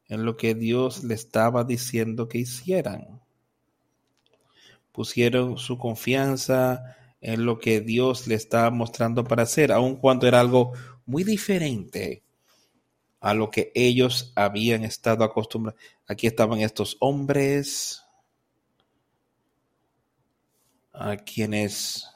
[0.08, 3.23] en lo que Dios le estaba diciendo que hicieran.
[4.94, 10.40] Pusieron su confianza en lo que Dios le estaba mostrando para hacer, aun cuando era
[10.40, 10.72] algo
[11.06, 12.24] muy diferente
[13.20, 15.82] a lo que ellos habían estado acostumbrados.
[16.08, 18.04] Aquí estaban estos hombres
[20.94, 22.08] a quienes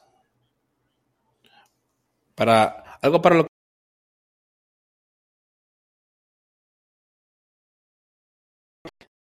[2.36, 3.48] para algo para lo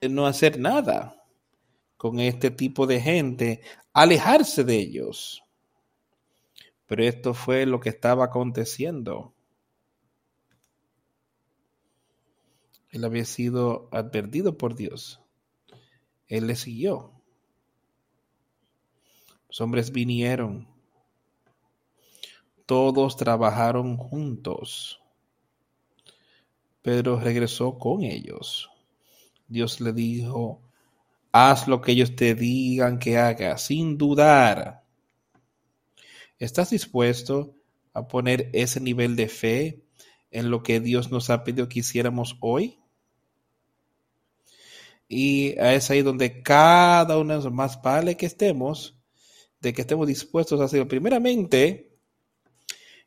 [0.00, 1.17] que no hacer nada
[1.98, 3.60] con este tipo de gente,
[3.92, 5.42] alejarse de ellos.
[6.86, 9.34] Pero esto fue lo que estaba aconteciendo.
[12.88, 15.20] Él había sido advertido por Dios.
[16.26, 17.12] Él le siguió.
[19.48, 20.78] Los hombres vinieron
[22.68, 25.00] todos trabajaron juntos.
[26.82, 28.68] Pedro regresó con ellos.
[29.46, 30.60] Dios le dijo,
[31.32, 34.84] haz lo que ellos te digan que hagas, sin dudar.
[36.38, 37.54] ¿Estás dispuesto
[37.92, 39.82] a poner ese nivel de fe
[40.30, 42.78] en lo que Dios nos ha pedido que hiciéramos hoy?
[45.08, 48.98] Y es ahí donde cada uno más vale que estemos,
[49.60, 50.86] de que estemos dispuestos a hacerlo.
[50.86, 51.98] Primeramente,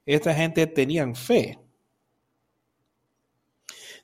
[0.06, 1.60] esta gente tenían fe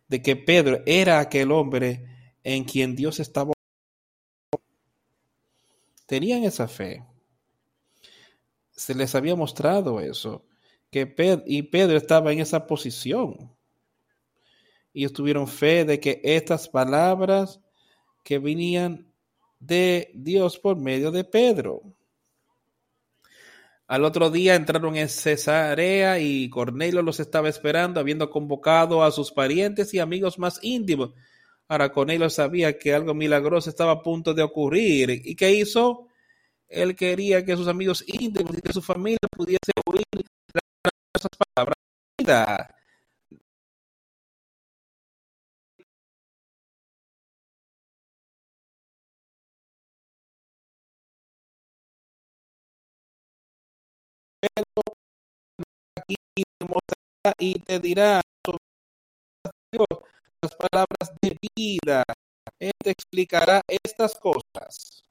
[0.07, 2.05] de que Pedro era aquel hombre
[2.43, 3.56] en quien Dios estaba.
[6.07, 7.05] Tenían esa fe.
[8.71, 10.45] Se les había mostrado eso,
[10.89, 13.53] que Pedro, y Pedro estaba en esa posición.
[14.93, 17.59] Y tuvieron fe de que estas palabras
[18.23, 19.11] que venían
[19.59, 21.81] de Dios por medio de Pedro.
[23.87, 29.31] Al otro día entraron en Cesarea y Cornelio los estaba esperando, habiendo convocado a sus
[29.31, 31.11] parientes y amigos más íntimos.
[31.69, 35.09] Ahora Cornelio sabía que algo milagroso estaba a punto de ocurrir.
[35.25, 36.07] ¿Y qué hizo?
[36.67, 40.03] Él quería que sus amigos íntimos y que su familia pudiese oír
[41.15, 41.75] esas palabras.
[57.39, 58.21] y te dirá
[60.41, 62.03] las palabras de vida.
[62.59, 65.03] Él te explicará estas cosas.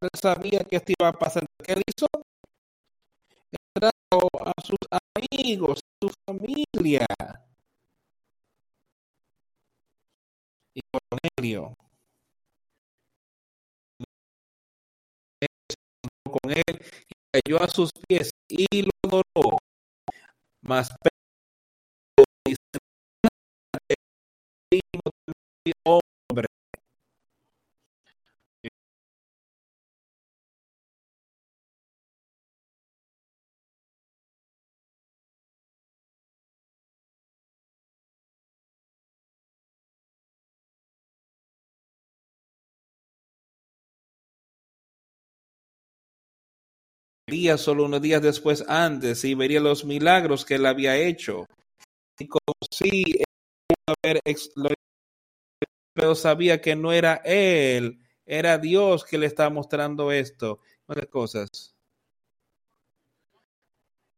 [0.00, 1.44] Él sabía que esto iba a pasar.
[1.62, 2.06] ¿Qué hizo?
[3.50, 4.78] Él trajo a sus
[5.14, 7.06] amigos, a su familia.
[10.74, 11.74] Y Cornelio.
[16.24, 19.58] Con él y cayó a sus pies y lo adoró.
[20.60, 20.90] Mas
[25.84, 26.46] hombre.
[47.28, 51.46] Vería solo unos días después antes y vería los milagros que él había hecho.
[52.18, 53.04] Y como si
[55.96, 60.60] pero sabía que no era él, era Dios que le estaba mostrando esto.
[60.86, 61.74] Otras cosas.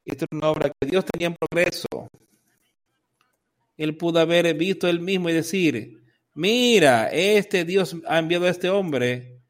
[0.04, 1.86] Esto es una obra que Dios tenía en progreso.
[3.76, 6.02] Él pudo haber visto él mismo y decir,
[6.34, 9.40] mira, este Dios ha enviado a este hombre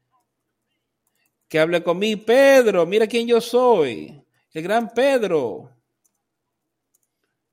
[1.47, 2.21] que hable conmigo.
[2.27, 4.21] Pedro, mira quién yo soy.
[4.53, 5.71] El gran Pedro.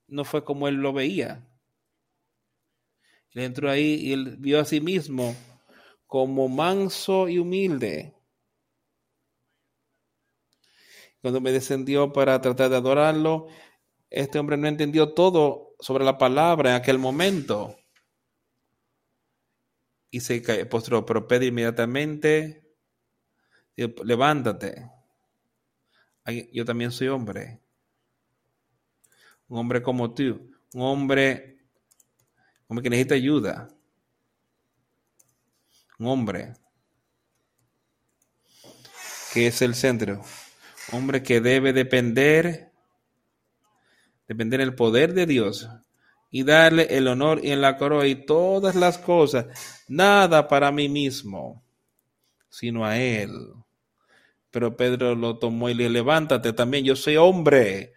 [0.07, 1.43] No fue como él lo veía.
[3.37, 5.37] Él entró ahí y él vio a sí mismo
[6.07, 8.15] como manso y humilde.
[11.21, 13.49] Cuando me descendió para tratar de adorarlo,
[14.09, 17.77] este hombre no entendió todo sobre la palabra en aquel momento.
[20.11, 22.75] Y se postró, pero Pedro inmediatamente
[23.77, 24.91] levántate.
[26.55, 27.61] Yo también soy hombre.
[29.47, 30.51] Un hombre como tú.
[30.73, 31.56] Un hombre,
[32.69, 33.69] hombre que necesita ayuda.
[35.99, 36.55] Un hombre
[39.33, 40.23] que es el centro.
[40.93, 42.73] Hombre que debe depender,
[44.29, 45.69] depender del poder de Dios
[46.31, 49.47] y darle el honor y la coroa y todas las cosas.
[49.89, 51.65] Nada para mí mismo,
[52.49, 53.33] sino a Él.
[54.51, 57.93] Pero Pedro lo tomó y le levántate también, yo soy hombre.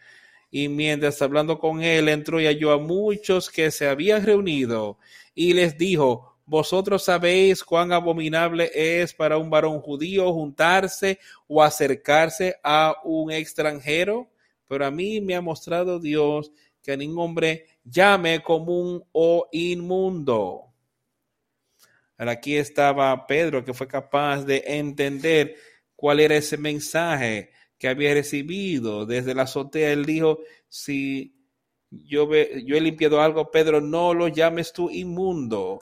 [0.52, 4.98] Y mientras hablando con él, entró y halló a muchos que se habían reunido
[5.36, 12.56] y les dijo, vosotros sabéis cuán abominable es para un varón judío juntarse o acercarse
[12.64, 14.28] a un extranjero,
[14.68, 20.66] pero a mí me ha mostrado Dios que a ningún hombre llame común o inmundo.
[22.18, 25.56] Aquí estaba Pedro que fue capaz de entender
[25.96, 29.92] cuál era ese mensaje que había recibido desde la azotea.
[29.92, 31.34] Él dijo, si
[31.90, 35.80] yo, he limpiado algo, Pedro, no lo llames tú inmundo.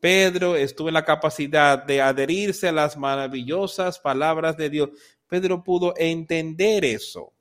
[0.00, 4.90] Pedro estuvo en la capacidad de adherirse a las maravillosas palabras de Dios.
[5.28, 7.32] Pedro pudo entender eso.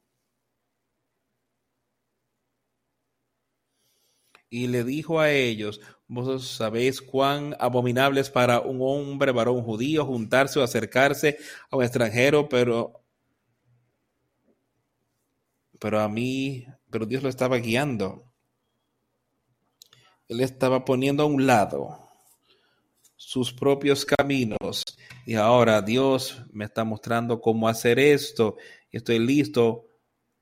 [4.49, 10.05] Y le dijo a ellos, vosotros sabéis cuán abominable es para un hombre, varón judío,
[10.05, 11.37] juntarse o acercarse
[11.69, 13.03] a un extranjero, pero,
[15.79, 18.23] pero a mí, pero Dios lo estaba guiando.
[20.27, 22.03] Él estaba poniendo a un lado
[23.15, 24.83] sus propios caminos
[25.25, 28.57] y ahora Dios me está mostrando cómo hacer esto
[28.97, 29.87] estoy listo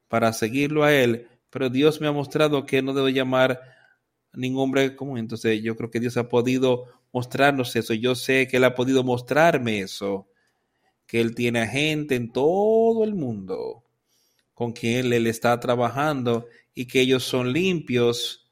[0.07, 3.61] para seguirlo a Él, pero Dios me ha mostrado que no debo llamar
[4.33, 5.17] ningún hombre común.
[5.17, 7.93] Entonces yo creo que Dios ha podido mostrarnos eso.
[7.93, 10.27] Yo sé que Él ha podido mostrarme eso.
[11.05, 13.84] Que Él tiene gente en todo el mundo
[14.55, 18.49] con quien Él está trabajando y que ellos son limpios.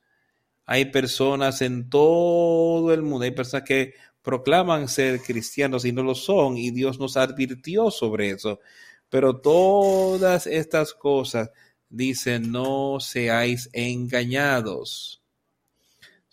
[0.67, 6.13] Hay personas en todo el mundo, hay personas que proclaman ser cristianos y no lo
[6.13, 8.59] son y Dios nos advirtió sobre eso.
[9.09, 11.49] Pero todas estas cosas
[11.89, 15.23] dicen no seáis engañados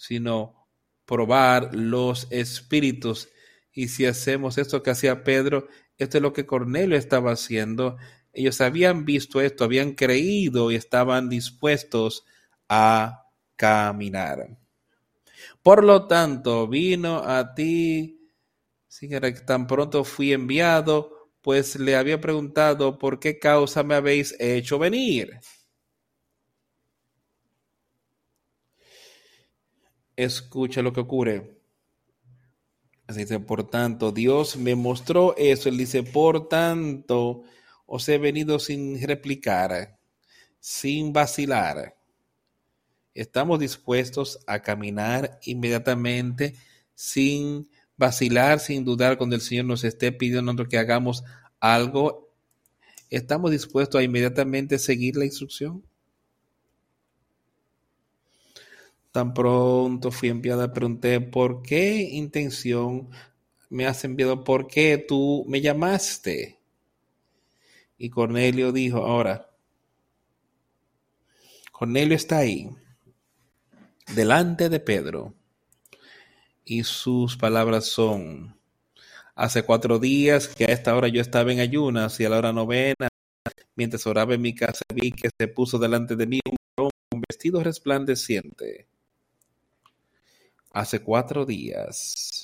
[0.00, 0.66] sino
[1.04, 3.28] probar los espíritus.
[3.70, 5.68] Y si hacemos esto que hacía Pedro,
[5.98, 7.98] esto es lo que Cornelio estaba haciendo.
[8.32, 12.24] Ellos habían visto esto, habían creído y estaban dispuestos
[12.68, 13.24] a
[13.56, 14.58] caminar.
[15.62, 18.20] Por lo tanto, vino a ti,
[19.00, 24.78] que tan pronto fui enviado, pues le había preguntado por qué causa me habéis hecho
[24.78, 25.40] venir.
[30.24, 31.56] escucha lo que ocurre.
[33.06, 35.68] Así dice, por tanto, Dios me mostró eso.
[35.68, 37.42] Él dice, por tanto,
[37.92, 39.98] os he venido sin replicar,
[40.60, 41.96] sin vacilar.
[43.14, 46.54] Estamos dispuestos a caminar inmediatamente
[46.94, 51.24] sin vacilar, sin dudar cuando el Señor nos esté pidiendo que hagamos
[51.58, 52.32] algo.
[53.10, 55.82] ¿Estamos dispuestos a inmediatamente seguir la instrucción?
[59.10, 63.10] Tan pronto fui enviado, pregunté, ¿por qué intención
[63.68, 64.44] me has enviado?
[64.44, 66.59] ¿Por qué tú me llamaste?
[68.02, 69.50] Y Cornelio dijo, ahora,
[71.70, 72.70] Cornelio está ahí,
[74.14, 75.34] delante de Pedro,
[76.64, 78.58] y sus palabras son,
[79.34, 82.54] hace cuatro días que a esta hora yo estaba en ayunas y a la hora
[82.54, 83.08] novena,
[83.76, 86.40] mientras oraba en mi casa, vi que se puso delante de mí
[86.78, 88.86] un vestido resplandeciente.
[90.72, 92.39] Hace cuatro días.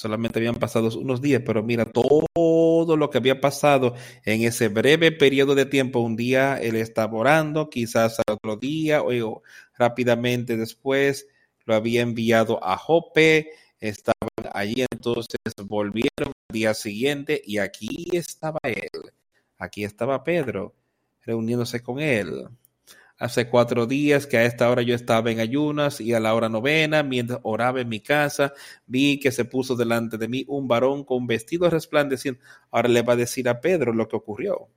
[0.00, 3.94] Solamente habían pasado unos días, pero mira todo lo que había pasado
[4.24, 6.00] en ese breve periodo de tiempo.
[6.00, 9.42] Un día él estaba orando, quizás al otro día o
[9.76, 11.28] rápidamente después
[11.66, 15.36] lo había enviado a Jope, estaban allí, entonces
[15.66, 19.12] volvieron al día siguiente y aquí estaba él,
[19.58, 20.74] aquí estaba Pedro
[21.26, 22.48] reuniéndose con él.
[23.20, 26.48] Hace cuatro días que a esta hora yo estaba en ayunas y a la hora
[26.48, 28.54] novena, mientras oraba en mi casa,
[28.86, 32.40] vi que se puso delante de mí un varón con vestido resplandeciente.
[32.70, 34.68] Ahora le va a decir a Pedro lo que ocurrió.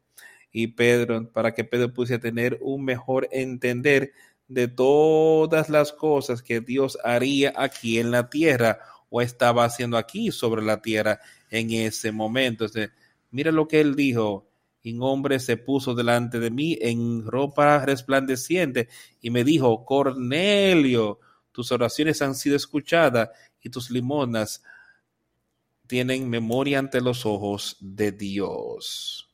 [0.52, 4.12] Y Pedro, para que Pedro pudiese tener un mejor entender
[4.50, 8.80] de todas las cosas que Dios haría aquí en la tierra
[9.10, 12.66] o estaba haciendo aquí sobre la tierra en ese momento.
[13.32, 14.50] mira lo que él dijo
[14.84, 18.90] y un hombre se puso delante de mí en ropa resplandeciente
[19.22, 21.20] y me dijo, Cornelio,
[21.54, 23.30] tus oraciones han sido escuchadas
[23.62, 24.62] y tus limonas
[25.88, 29.30] tienen memoria ante los ojos de Dios.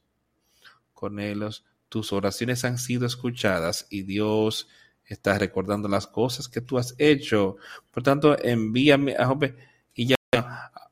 [0.94, 1.50] Cornelio,
[1.90, 4.68] tus oraciones han sido escuchadas y Dios
[5.04, 7.58] está recordando las cosas que tú has hecho.
[7.92, 9.56] Por tanto, envíame a Jope
[9.96, 10.16] y ya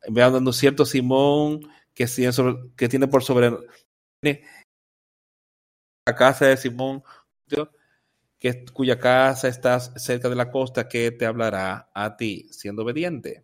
[0.10, 2.08] me dando cierto Simón que
[2.76, 3.52] que tiene por sobre
[4.22, 7.04] la casa de Simón,
[8.40, 13.44] que, cuya casa está cerca de la costa, que te hablará a ti, siendo obediente.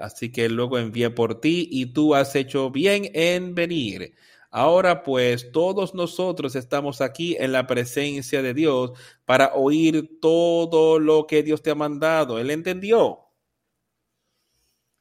[0.00, 4.14] así que luego envié por ti y tú has hecho bien en venir.
[4.50, 8.92] Ahora pues todos nosotros estamos aquí en la presencia de Dios
[9.24, 12.38] para oír todo lo que Dios te ha mandado.
[12.38, 13.20] Él entendió.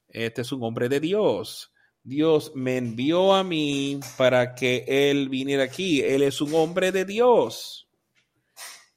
[0.07, 1.73] Este es un hombre de Dios.
[2.03, 6.01] Dios me envió a mí para que Él viniera aquí.
[6.01, 7.87] Él es un hombre de Dios.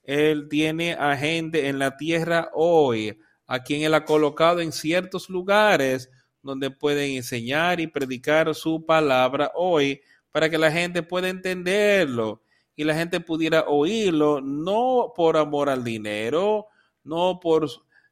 [0.03, 5.29] Él tiene a gente en la tierra hoy, a quien Él ha colocado en ciertos
[5.29, 6.11] lugares
[6.43, 10.01] donde pueden enseñar y predicar su palabra hoy
[10.31, 12.43] para que la gente pueda entenderlo
[12.77, 16.67] y la gente pudiera oírlo, no por amor al dinero,
[17.03, 17.69] no por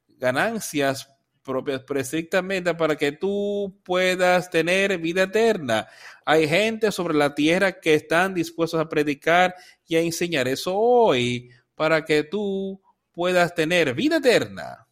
[0.09, 1.09] ganancias
[1.43, 5.89] propias, precisamente para que tú puedas tener vida eterna.
[6.25, 9.55] Hay gente sobre la tierra que están dispuestos a predicar
[9.87, 12.81] y a enseñar eso hoy para que tú
[13.11, 14.87] puedas tener vida eterna.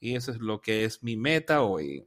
[0.00, 2.04] Y eso es lo que es mi meta hoy.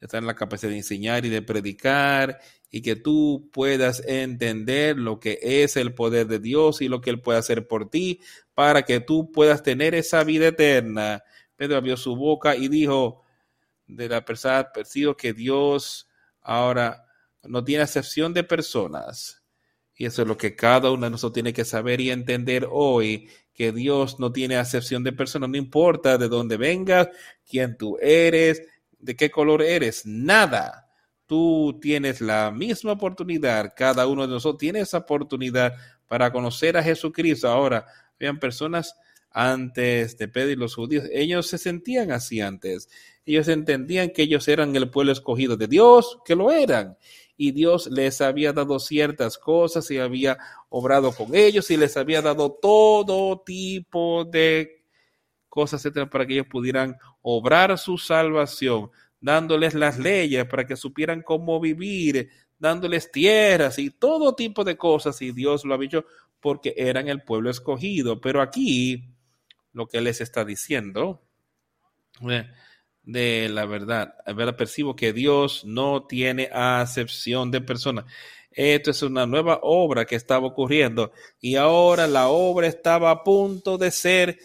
[0.00, 2.38] Estar en la capacidad de enseñar y de predicar
[2.70, 7.10] y que tú puedas entender lo que es el poder de Dios y lo que
[7.10, 8.20] Él puede hacer por ti
[8.52, 11.22] para que tú puedas tener esa vida eterna
[11.56, 13.22] Pedro abrió su boca y dijo
[13.86, 16.08] de la persona, percibo que Dios
[16.40, 17.04] ahora
[17.42, 19.42] no tiene excepción de personas.
[19.96, 23.30] Y eso es lo que cada uno de nosotros tiene que saber y entender hoy,
[23.52, 27.08] que Dios no tiene acepción de personas, no importa de dónde vengas,
[27.48, 28.62] quién tú eres,
[28.98, 30.90] de qué color eres, nada.
[31.26, 35.74] Tú tienes la misma oportunidad, cada uno de nosotros tiene esa oportunidad
[36.08, 37.48] para conocer a Jesucristo.
[37.48, 37.86] Ahora,
[38.18, 38.96] vean personas
[39.34, 41.04] antes de pedir los judíos.
[41.12, 42.88] Ellos se sentían así antes.
[43.26, 46.96] Ellos entendían que ellos eran el pueblo escogido de Dios, que lo eran.
[47.36, 52.22] Y Dios les había dado ciertas cosas y había obrado con ellos y les había
[52.22, 54.84] dado todo tipo de
[55.48, 61.22] cosas, etcétera, para que ellos pudieran obrar su salvación, dándoles las leyes para que supieran
[61.22, 65.20] cómo vivir, dándoles tierras y todo tipo de cosas.
[65.22, 66.04] Y Dios lo había hecho
[66.38, 68.20] porque eran el pueblo escogido.
[68.20, 69.13] Pero aquí
[69.74, 71.20] lo que les está diciendo
[73.02, 74.14] de la verdad.
[74.24, 78.06] A ver, percibo que Dios no tiene acepción de personas.
[78.50, 83.76] Esto es una nueva obra que estaba ocurriendo y ahora la obra estaba a punto
[83.76, 84.38] de ser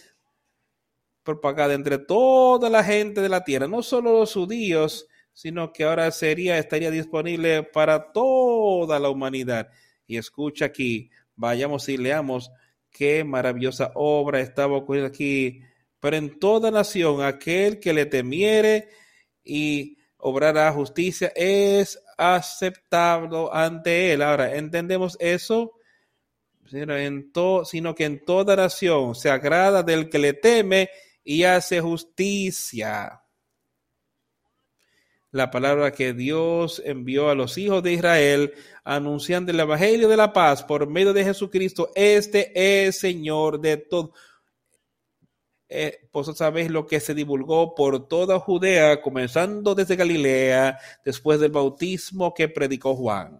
[1.23, 6.09] propagada entre toda la gente de la tierra, no solo los judíos, sino que ahora
[6.09, 9.69] sería, estaría disponible para toda la humanidad.
[10.07, 12.51] Y escucha aquí, vayamos y leamos
[12.99, 15.61] qué maravillosa obra estaba ocurriendo aquí.
[16.01, 18.89] Pero en toda nación, aquel que le temiere
[19.41, 24.21] y obrará justicia es aceptable ante él.
[24.21, 25.75] Ahora, ¿entendemos eso?
[26.65, 30.89] sino que en toda nación se agrada del que le teme
[31.23, 33.23] y hace justicia.
[35.31, 38.53] La palabra que Dios envió a los hijos de Israel
[38.83, 41.91] anunciando el Evangelio de la paz por medio de Jesucristo.
[41.93, 44.13] Este es Señor de todo.
[45.71, 51.51] Eh, vosotros sabéis lo que se divulgó por toda Judea, comenzando desde Galilea, después del
[51.51, 53.39] bautismo que predicó Juan.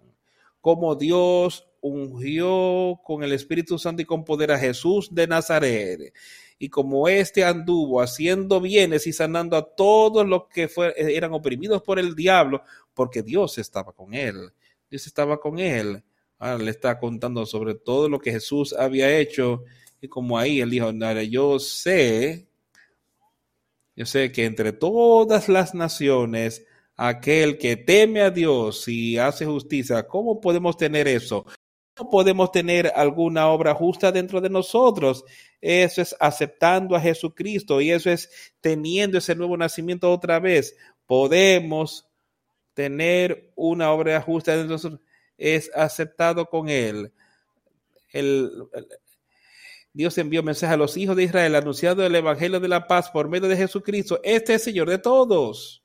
[0.62, 6.14] Como Dios ungió con el Espíritu Santo y con poder a Jesús de Nazaret.
[6.60, 11.97] Y como éste anduvo haciendo bienes y sanando a todos los que eran oprimidos por
[11.99, 12.62] el diablo,
[12.93, 14.51] porque Dios estaba con él.
[14.89, 16.03] Dios estaba con él.
[16.38, 19.64] Ahora le está contando sobre todo lo que Jesús había hecho.
[20.01, 20.91] Y como ahí él dijo,
[21.30, 22.47] yo sé,
[23.95, 30.05] yo sé que entre todas las naciones, aquel que teme a Dios y hace justicia,
[30.07, 31.45] ¿cómo podemos tener eso?
[32.08, 35.24] Podemos tener alguna obra justa dentro de nosotros.
[35.62, 40.76] Eso es aceptando a Jesucristo y eso es teniendo ese nuevo nacimiento otra vez.
[41.06, 42.08] Podemos
[42.74, 45.02] tener una obra justa dentro de nosotros.
[45.38, 47.12] Es aceptado con Él.
[48.12, 48.52] El,
[49.93, 53.28] Dios envió mensaje a los hijos de Israel anunciando el Evangelio de la paz por
[53.28, 54.20] medio de Jesucristo.
[54.24, 55.84] Este es Señor de todos.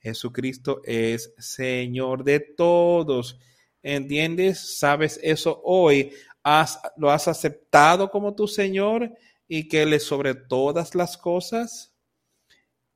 [0.00, 3.38] Jesucristo es Señor de todos.
[3.82, 4.78] ¿Entiendes?
[4.78, 6.12] ¿Sabes eso hoy?
[6.42, 9.12] ¿Has, ¿Lo has aceptado como tu Señor
[9.46, 11.94] y que Él es sobre todas las cosas?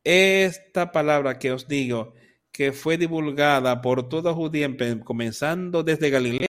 [0.05, 2.15] Esta palabra que os digo,
[2.51, 4.69] que fue divulgada por toda Judía,
[5.05, 6.49] comenzando desde Galilea,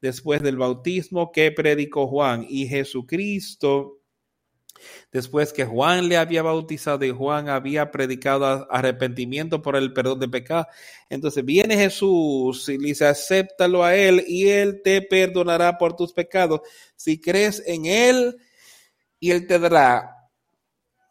[0.00, 4.03] después del bautismo que predicó Juan y Jesucristo
[5.12, 10.28] Después que Juan le había bautizado y Juan había predicado arrepentimiento por el perdón de
[10.28, 10.66] pecado,
[11.08, 16.60] entonces viene Jesús y dice, acéptalo a él y él te perdonará por tus pecados.
[16.96, 18.36] Si crees en él
[19.20, 20.10] y él te dará,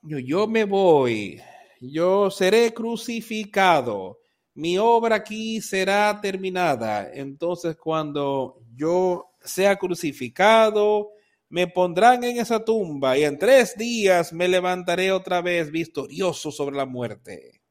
[0.02, 1.42] yo, yo me voy,
[1.80, 4.20] yo seré crucificado,
[4.56, 7.10] mi obra aquí será terminada.
[7.14, 11.13] Entonces cuando yo sea crucificado,
[11.54, 16.76] me pondrán en esa tumba y en tres días me levantaré otra vez victorioso sobre
[16.76, 17.62] la muerte.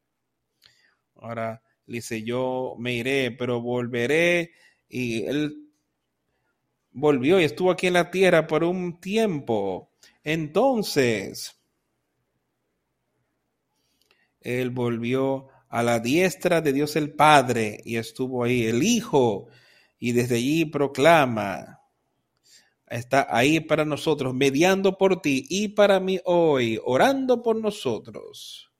[1.15, 4.51] Ahora dice, yo me iré, pero volveré.
[4.87, 5.69] Y él
[6.91, 9.91] volvió y estuvo aquí en la tierra por un tiempo.
[10.23, 11.59] Entonces,
[14.39, 19.49] él volvió a la diestra de Dios el Padre y estuvo ahí el Hijo
[19.99, 21.82] y desde allí proclama
[22.97, 28.71] está ahí para nosotros, mediando por ti y para mí hoy, orando por nosotros.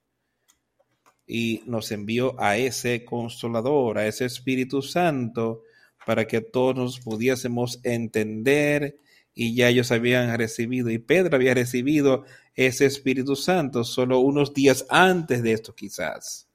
[1.25, 5.63] Y nos envió a ese consolador, a ese Espíritu Santo,
[6.05, 8.99] para que todos pudiésemos entender
[9.33, 14.85] y ya ellos habían recibido, y Pedro había recibido ese Espíritu Santo solo unos días
[14.89, 16.47] antes de esto quizás.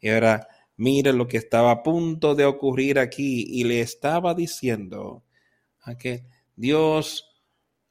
[0.00, 0.46] Y ahora
[0.76, 5.24] mira lo que estaba a punto de ocurrir aquí y le estaba diciendo
[5.82, 6.24] a que
[6.60, 7.24] Dios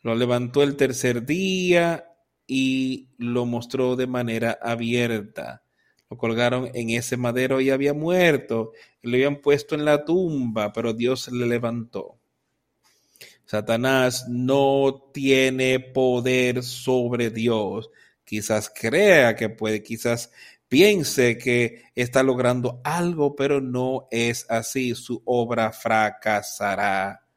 [0.01, 2.05] lo levantó el tercer día
[2.45, 5.63] y lo mostró de manera abierta.
[6.07, 8.74] Lo colgaron en ese madero y había muerto.
[9.01, 12.20] Lo habían puesto en la tumba, pero Dios le levantó.
[13.45, 17.89] Satanás no tiene poder sobre Dios.
[18.24, 20.32] Quizás crea que puede, quizás
[20.67, 24.93] piense que está logrando algo, pero no es así.
[24.93, 27.28] Su obra fracasará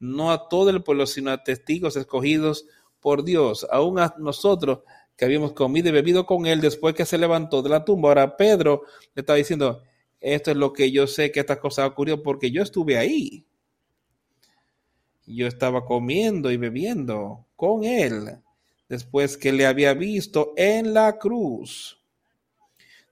[0.00, 2.66] no a todo el pueblo, sino a testigos escogidos
[3.00, 4.80] por Dios, aún a nosotros
[5.16, 8.10] que habíamos comido y bebido con él después que se levantó de la tumba.
[8.10, 8.82] Ahora Pedro
[9.14, 9.82] le estaba diciendo,
[10.20, 13.44] esto es lo que yo sé que esta cosa ocurrió porque yo estuve ahí.
[15.26, 18.38] Yo estaba comiendo y bebiendo con él
[18.88, 22.00] después que le había visto en la cruz,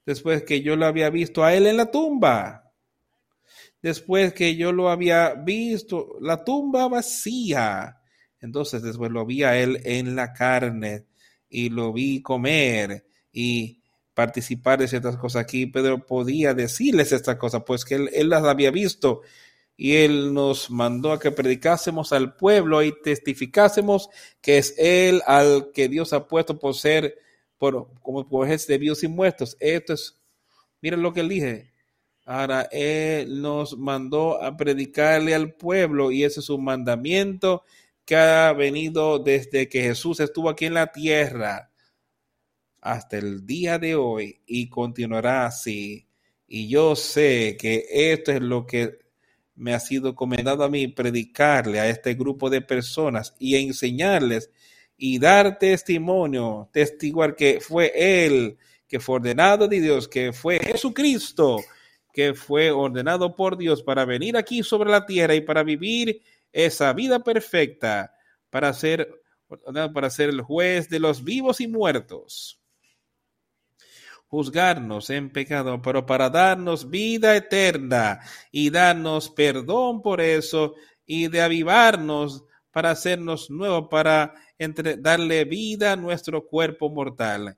[0.07, 2.66] después que yo lo había visto a él en la tumba
[3.83, 8.01] después que yo lo había visto, la tumba vacía.
[8.41, 11.07] Entonces después lo vi a él en la carne
[11.49, 13.83] y lo vi comer y
[14.15, 15.67] participar de ciertas cosas aquí.
[15.67, 19.23] Pedro podía decirles estas cosas, pues que él, las había visto
[19.77, 24.09] y él nos mandó a que predicásemos al pueblo y testificásemos
[24.41, 27.19] que es él al que Dios ha puesto por ser
[27.59, 29.57] por, como juez de vivos y muertos.
[29.61, 30.19] Esto es,
[30.81, 31.29] miren lo que él
[32.73, 37.63] Él nos mandó a predicarle al pueblo y ese es un mandamiento
[38.05, 41.71] que ha venido desde que Jesús estuvo aquí en la tierra
[42.81, 46.09] hasta el día de hoy y continuará así.
[46.49, 48.99] Y yo sé que esto es lo que
[49.55, 54.51] me ha sido comendado a mí predicarle a este grupo de personas y enseñarles
[54.97, 58.59] y dar testimonio, testiguar que fue Él,
[58.89, 61.59] que fue ordenado de Dios, que fue Jesucristo,
[62.17, 66.95] que fue ordenado por Dios para venir aquí sobre la tierra y para vivir esa
[66.95, 68.15] vida perfecta,
[68.49, 69.23] para ser,
[69.93, 72.59] para ser el juez de los vivos y muertos
[74.29, 80.75] juzgarnos en pecado, pero para darnos vida eterna y darnos perdón por eso
[81.07, 84.35] y de avivarnos para hacernos nuevos, para
[84.99, 87.57] darle vida a nuestro cuerpo mortal.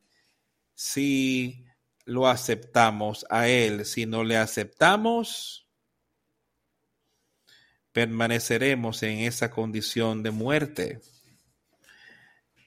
[0.74, 1.64] Si
[2.08, 5.68] lo aceptamos a Él, si no le aceptamos,
[7.92, 11.00] permaneceremos en esa condición de muerte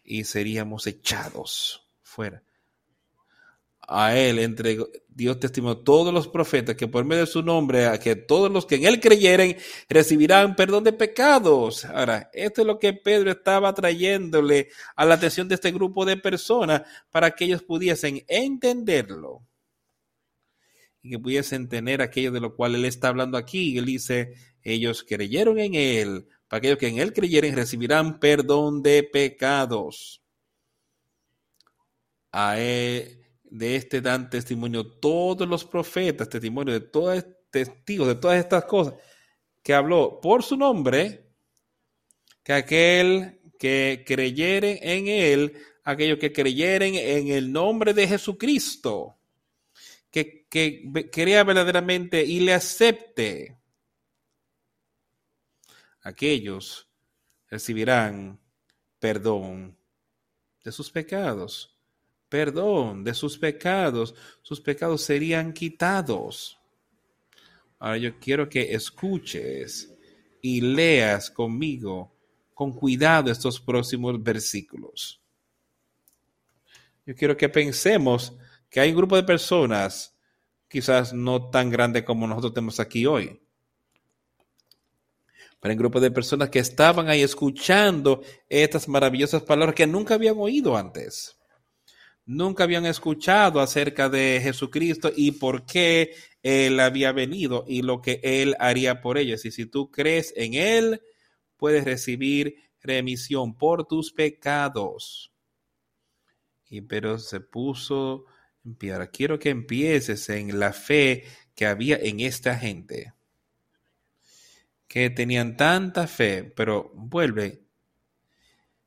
[0.03, 2.43] y seríamos echados fuera
[3.93, 4.77] a él entre
[5.09, 8.65] Dios testimonio todos los profetas que por medio de su nombre, a que todos los
[8.65, 9.57] que en él creyeren
[9.89, 11.83] recibirán perdón de pecados.
[11.83, 16.15] Ahora, esto es lo que Pedro estaba trayéndole a la atención de este grupo de
[16.15, 19.45] personas para que ellos pudiesen entenderlo
[21.01, 23.77] y que pudiesen tener aquello de lo cual él está hablando aquí.
[23.77, 29.03] Él dice, ellos creyeron en él, para aquellos que en él creyeren recibirán perdón de
[29.03, 30.21] pecados.
[32.31, 33.20] A él
[33.51, 38.93] de este dan testimonio todos los profetas, testimonio de todos testigos de todas estas cosas,
[39.61, 41.33] que habló por su nombre,
[42.43, 49.17] que aquel que creyeren en él, aquellos que creyeren en el nombre de Jesucristo,
[50.09, 53.59] que, que crea verdaderamente y le acepte,
[56.03, 56.87] aquellos
[57.49, 58.39] recibirán
[58.97, 59.77] perdón
[60.63, 61.70] de sus pecados
[62.31, 66.57] perdón de sus pecados, sus pecados serían quitados.
[67.77, 69.93] Ahora yo quiero que escuches
[70.41, 72.15] y leas conmigo
[72.53, 75.21] con cuidado estos próximos versículos.
[77.05, 78.33] Yo quiero que pensemos
[78.69, 80.15] que hay un grupo de personas,
[80.69, 83.41] quizás no tan grande como nosotros tenemos aquí hoy,
[85.59, 90.37] pero un grupo de personas que estaban ahí escuchando estas maravillosas palabras que nunca habían
[90.37, 91.37] oído antes
[92.25, 98.19] nunca habían escuchado acerca de Jesucristo y por qué Él había venido y lo que
[98.23, 99.45] Él haría por ellos.
[99.45, 101.01] Y si tú crees en Él,
[101.57, 105.31] puedes recibir remisión por tus pecados.
[106.69, 108.25] Y pero se puso
[108.63, 109.07] en piedra.
[109.07, 113.13] Quiero que empieces en la fe que había en esta gente.
[114.87, 117.61] Que tenían tanta fe, pero vuelve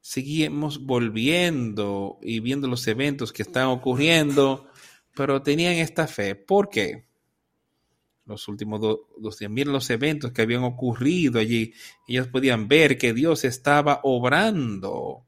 [0.04, 4.68] seguimos volviendo y viendo los eventos que están ocurriendo,
[5.16, 6.34] pero tenían esta fe.
[6.34, 7.06] ¿Por qué?
[8.26, 11.72] Los últimos dos días, miren los eventos que habían ocurrido allí.
[12.06, 15.24] Ellos podían ver que Dios estaba obrando.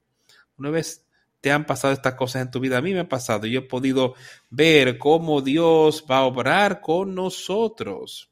[0.59, 1.07] Una vez
[1.41, 3.47] te han pasado estas cosas en tu vida, a mí me ha pasado.
[3.47, 4.12] Yo he podido
[4.51, 8.31] ver cómo Dios va a obrar con nosotros.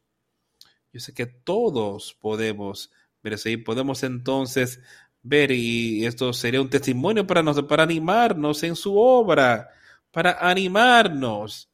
[0.92, 2.90] Yo sé que todos podemos
[3.22, 4.82] ver eso y podemos entonces
[5.24, 9.70] ver y esto sería un testimonio para nosotros, para animarnos en su obra,
[10.12, 11.70] para animarnos,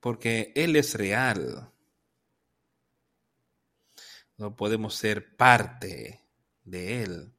[0.00, 1.70] porque Él es real.
[4.36, 6.20] No podemos ser parte
[6.64, 7.32] de Él.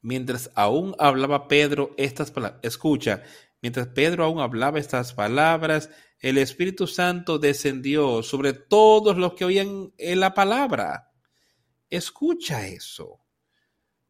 [0.00, 3.24] Mientras aún hablaba Pedro estas palabras, escucha,
[3.60, 5.90] mientras Pedro aún hablaba estas palabras,
[6.20, 11.07] el Espíritu Santo descendió sobre todos los que oían la palabra.
[11.90, 13.20] Escucha eso.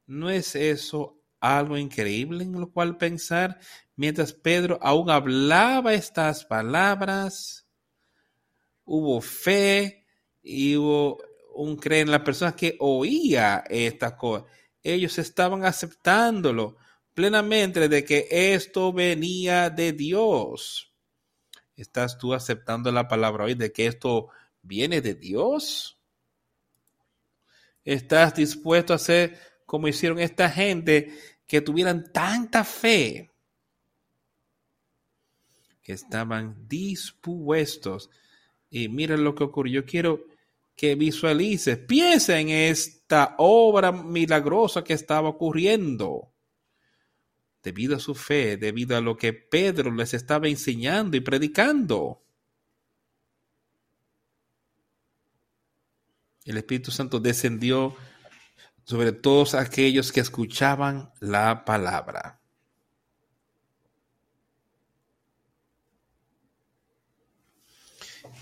[0.07, 3.59] ¿No es eso algo increíble en lo cual pensar?
[3.95, 7.69] Mientras Pedro aún hablaba estas palabras,
[8.85, 10.07] hubo fe
[10.43, 11.19] y hubo
[11.55, 14.49] un creer en la persona que oía estas cosas.
[14.83, 16.77] Ellos estaban aceptándolo
[17.13, 20.95] plenamente de que esto venía de Dios.
[21.77, 24.29] ¿Estás tú aceptando la palabra hoy de que esto
[24.63, 25.98] viene de Dios?
[27.89, 31.11] ¿Estás dispuesto a hacer como hicieron esta gente
[31.47, 33.31] que tuvieran tanta fe?
[35.83, 38.11] Que estaban dispuestos.
[38.69, 39.81] Y mira lo que ocurrió.
[39.81, 40.27] Yo quiero
[40.77, 46.31] que visualices, piensa en esta obra milagrosa que estaba ocurriendo.
[47.63, 52.21] Debido a su fe, debido a lo que Pedro les estaba enseñando y predicando.
[56.51, 57.95] El Espíritu Santo descendió
[58.85, 62.39] sobre todos aquellos que escuchaban la palabra.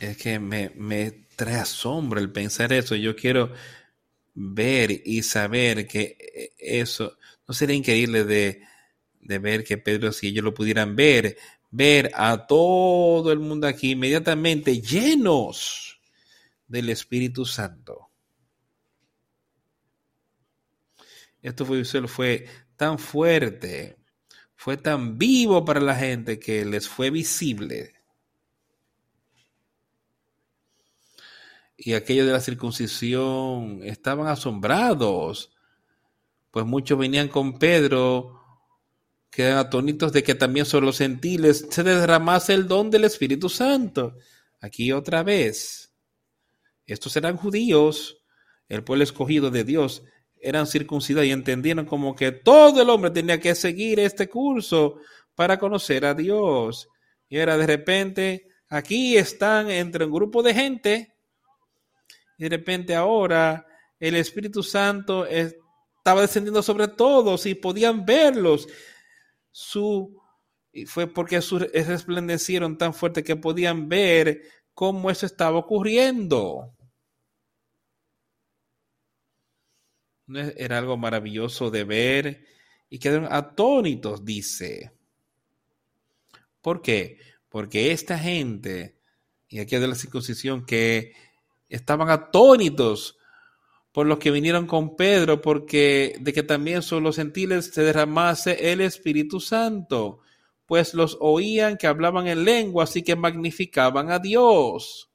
[0.01, 2.95] es que me, me trae asombro el pensar eso.
[2.95, 3.53] Yo quiero
[4.35, 8.63] ver y saber que eso no sería increíble de,
[9.21, 11.37] de ver que Pedro, si ellos lo pudieran ver,
[11.71, 15.96] ver a todo el mundo aquí inmediatamente llenos
[16.69, 18.11] del Espíritu Santo.
[21.43, 23.97] Esto fue, fue tan fuerte,
[24.57, 27.95] fue tan vivo para la gente que les fue visible.
[31.77, 35.53] Y aquellos de la circuncisión estaban asombrados,
[36.51, 38.41] pues muchos venían con Pedro,
[39.31, 44.17] quedan atónitos de que también sobre los gentiles se derramase el don del Espíritu Santo.
[44.61, 45.86] Aquí otra vez,
[46.93, 48.23] estos eran judíos,
[48.69, 50.03] el pueblo escogido de Dios,
[50.41, 54.99] eran circuncidados y entendieron como que todo el hombre tenía que seguir este curso
[55.35, 56.89] para conocer a Dios.
[57.29, 61.15] Y era de repente, aquí están entre un grupo de gente,
[62.39, 63.67] y de repente ahora
[63.99, 68.69] el Espíritu Santo estaba descendiendo sobre todos y podían verlos.
[69.51, 70.23] Su,
[70.87, 74.43] fue porque su, resplandecieron tan fuerte que podían ver
[74.75, 76.76] cómo eso estaba ocurriendo.
[80.29, 82.45] Era algo maravilloso de ver
[82.91, 84.93] y quedaron atónitos, dice.
[86.61, 87.19] ¿Por qué?
[87.49, 88.99] Porque esta gente,
[89.49, 91.13] y aquí de la circuncisión, que
[91.69, 93.19] estaban atónitos
[93.93, 98.73] por los que vinieron con Pedro, porque de que también son los gentiles se derramase
[98.73, 100.21] el Espíritu Santo,
[100.67, 105.09] pues los oían que hablaban en lengua, así que magnificaban a Dios.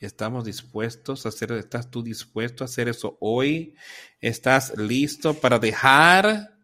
[0.00, 3.76] ¿Estamos dispuestos a hacer, estás tú dispuesto a hacer eso hoy?
[4.18, 6.56] ¿Estás listo para dejar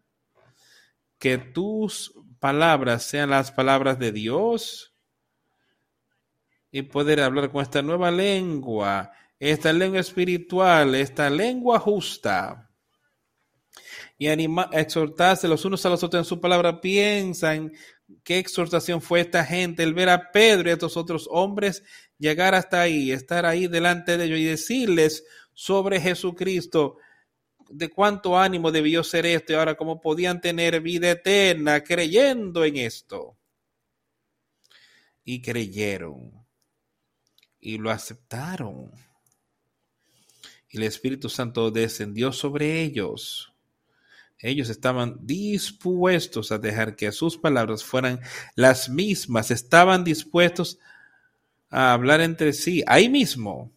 [1.19, 4.95] que tus palabras sean las palabras de Dios?
[6.71, 12.71] Y poder hablar con esta nueva lengua, esta lengua espiritual, esta lengua justa.
[14.17, 16.81] Y anima, exhortarse los unos a los otros en su palabra.
[16.81, 17.71] Piensan
[18.23, 21.83] qué exhortación fue esta gente, el ver a Pedro y a estos otros hombres
[22.17, 26.97] llegar hasta ahí, estar ahí delante de ellos y decirles sobre Jesucristo,
[27.69, 32.77] de cuánto ánimo debió ser esto y ahora cómo podían tener vida eterna creyendo en
[32.77, 33.37] esto.
[35.23, 36.45] Y creyeron
[37.59, 38.91] y lo aceptaron.
[40.69, 43.53] Y el Espíritu Santo descendió sobre ellos.
[44.39, 48.21] Ellos estaban dispuestos a dejar que sus palabras fueran
[48.55, 50.96] las mismas, estaban dispuestos a
[51.69, 53.71] hablar entre sí, ahí mismo,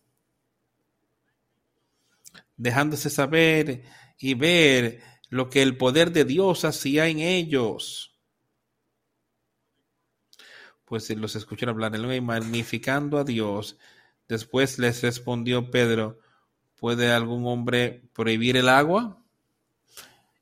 [2.57, 3.84] dejándose saber
[4.18, 8.18] y ver lo que el poder de Dios hacía en ellos.
[10.84, 13.78] Pues los escucharon hablar y magnificando a Dios.
[14.28, 16.18] Después les respondió Pedro,
[16.76, 19.22] ¿puede algún hombre prohibir el agua?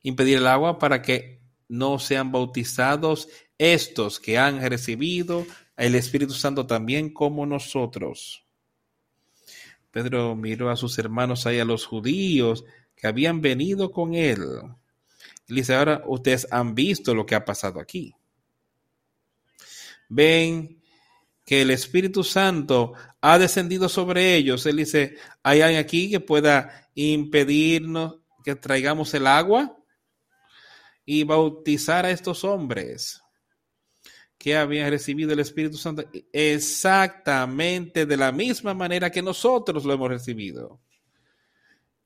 [0.03, 3.29] Impedir el agua para que no sean bautizados
[3.59, 5.47] estos que han recibido
[5.79, 8.45] el Espíritu Santo también como nosotros.
[9.91, 12.65] Pedro miró a sus hermanos ahí, a los judíos
[12.97, 14.45] que habían venido con él.
[15.47, 18.15] Y dice, ahora ustedes han visto lo que ha pasado aquí.
[20.09, 20.83] Ven
[21.47, 24.67] que el Espíritu Santo ha descendido sobre ellos.
[24.67, 29.79] Él dice, ¿hay alguien aquí que pueda impedirnos que traigamos el agua
[31.07, 33.23] y bautizar a estos hombres?
[34.57, 40.81] Habían recibido el Espíritu Santo exactamente de la misma manera que nosotros lo hemos recibido.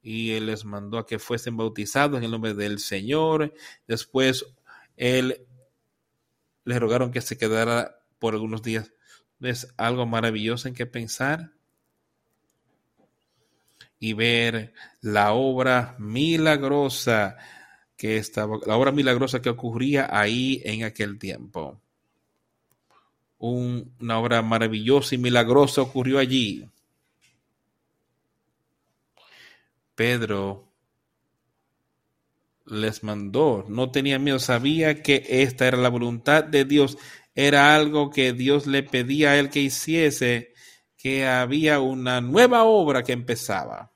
[0.03, 3.55] Y Él les mandó a que fuesen bautizados en el nombre del Señor.
[3.87, 4.47] Después
[4.97, 5.47] Él
[6.65, 8.93] les rogaron que se quedara por algunos días.
[9.41, 11.53] Es algo maravilloso en que pensar
[13.99, 17.37] y ver la obra milagrosa
[17.97, 21.81] que estaba, la obra milagrosa que ocurría ahí en aquel tiempo
[23.43, 26.71] una obra maravillosa y milagrosa ocurrió allí.
[29.97, 30.73] Pedro
[32.67, 36.97] les mandó, no tenía miedo, sabía que esta era la voluntad de Dios,
[37.35, 40.55] era algo que Dios le pedía a él que hiciese,
[40.97, 43.93] que había una nueva obra que empezaba.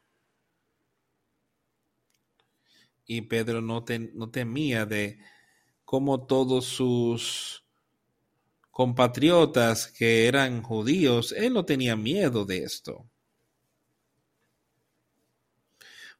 [3.06, 3.84] Y Pedro no,
[4.14, 5.20] no temía de
[5.84, 7.65] cómo todos sus
[8.76, 13.08] compatriotas que eran judíos, él no tenía miedo de esto.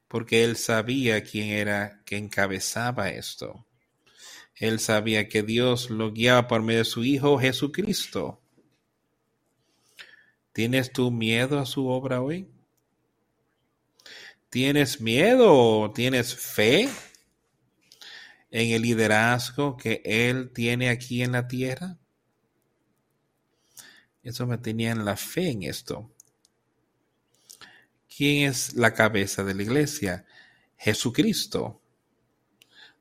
[0.07, 3.67] Porque él sabía quién era que encabezaba esto.
[4.55, 8.41] Él sabía que Dios lo guiaba por medio de su Hijo Jesucristo.
[10.51, 12.49] ¿Tienes tú miedo a su obra hoy?
[14.49, 16.89] ¿Tienes miedo tienes fe
[18.49, 21.99] en el liderazgo que Él tiene aquí en la tierra?
[24.27, 26.11] Eso me tenía en la fe en esto.
[28.13, 30.25] ¿Quién es la cabeza de la iglesia?
[30.75, 31.79] Jesucristo,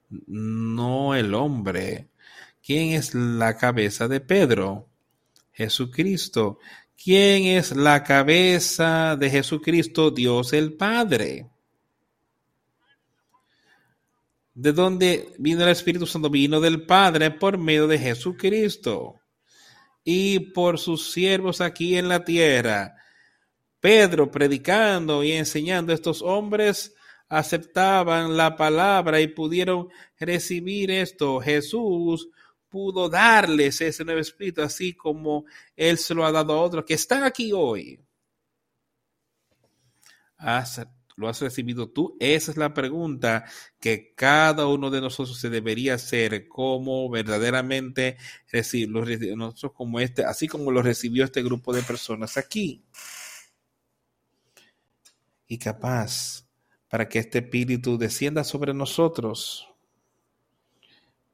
[0.08, 2.10] no el hombre.
[2.64, 4.88] ¿Quién es la cabeza de Pedro?
[5.50, 6.60] Jesucristo.
[6.96, 10.12] ¿Quién es la cabeza de Jesucristo?
[10.12, 11.50] Dios el Padre.
[14.54, 16.30] ¿De dónde vino el Espíritu Santo?
[16.30, 19.20] Vino del Padre por medio de Jesucristo
[20.08, 22.94] y por sus siervos aquí en la tierra.
[23.80, 26.94] Pedro predicando y enseñando a estos hombres
[27.28, 31.40] aceptaban la palabra y pudieron recibir esto.
[31.40, 32.28] Jesús
[32.68, 35.44] pudo darles ese nuevo espíritu, así como
[35.74, 38.00] Él se lo ha dado a otros que están aquí hoy.
[41.16, 42.14] ¿Lo has recibido tú?
[42.20, 43.46] Esa es la pregunta
[43.80, 48.18] que cada uno de nosotros se debería hacer, como verdaderamente
[49.34, 52.84] nosotros como este, así como lo recibió este grupo de personas aquí.
[55.48, 56.46] Y capaz
[56.88, 59.66] para que este espíritu descienda sobre nosotros,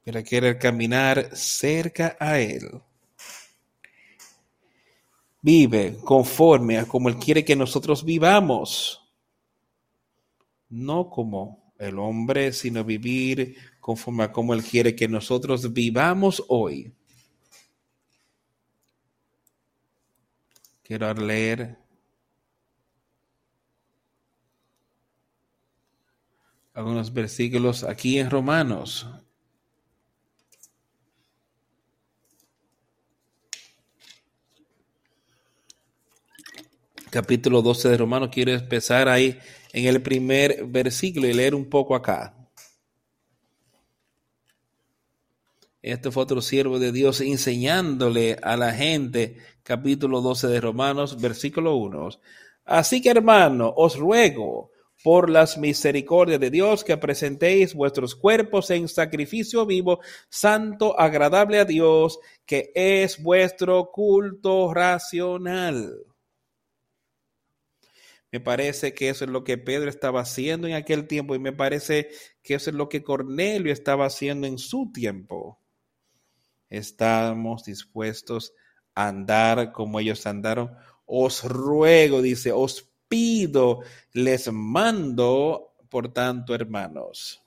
[0.05, 2.81] para querer caminar cerca a Él.
[5.41, 9.02] Vive conforme a como Él quiere que nosotros vivamos,
[10.73, 16.91] no como el hombre, sino vivir conforme a como Él quiere que nosotros vivamos hoy.
[20.81, 21.77] Quiero leer
[26.73, 29.07] algunos versículos aquí en Romanos.
[37.11, 39.39] Capítulo 12 de Romanos, quiero empezar ahí
[39.73, 42.37] en el primer versículo y leer un poco acá.
[45.81, 51.75] Este fue otro siervo de Dios enseñándole a la gente, capítulo 12 de Romanos, versículo
[51.75, 52.09] 1.
[52.63, 54.71] Así que hermano, os ruego
[55.03, 59.99] por las misericordias de Dios, que presentéis vuestros cuerpos en sacrificio vivo,
[60.29, 66.12] santo, agradable a Dios, que es vuestro culto racional.
[68.33, 71.53] Me parece que eso es lo que Pedro estaba haciendo en aquel tiempo y me
[71.53, 72.09] parece
[72.41, 75.59] que eso es lo que Cornelio estaba haciendo en su tiempo.
[76.67, 78.55] Estamos dispuestos
[78.95, 80.71] a andar como ellos andaron.
[81.05, 83.81] Os ruego, dice, os pido,
[84.13, 87.39] les mando, por tanto, hermanos,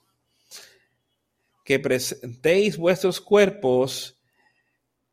[1.65, 4.21] que presentéis vuestros cuerpos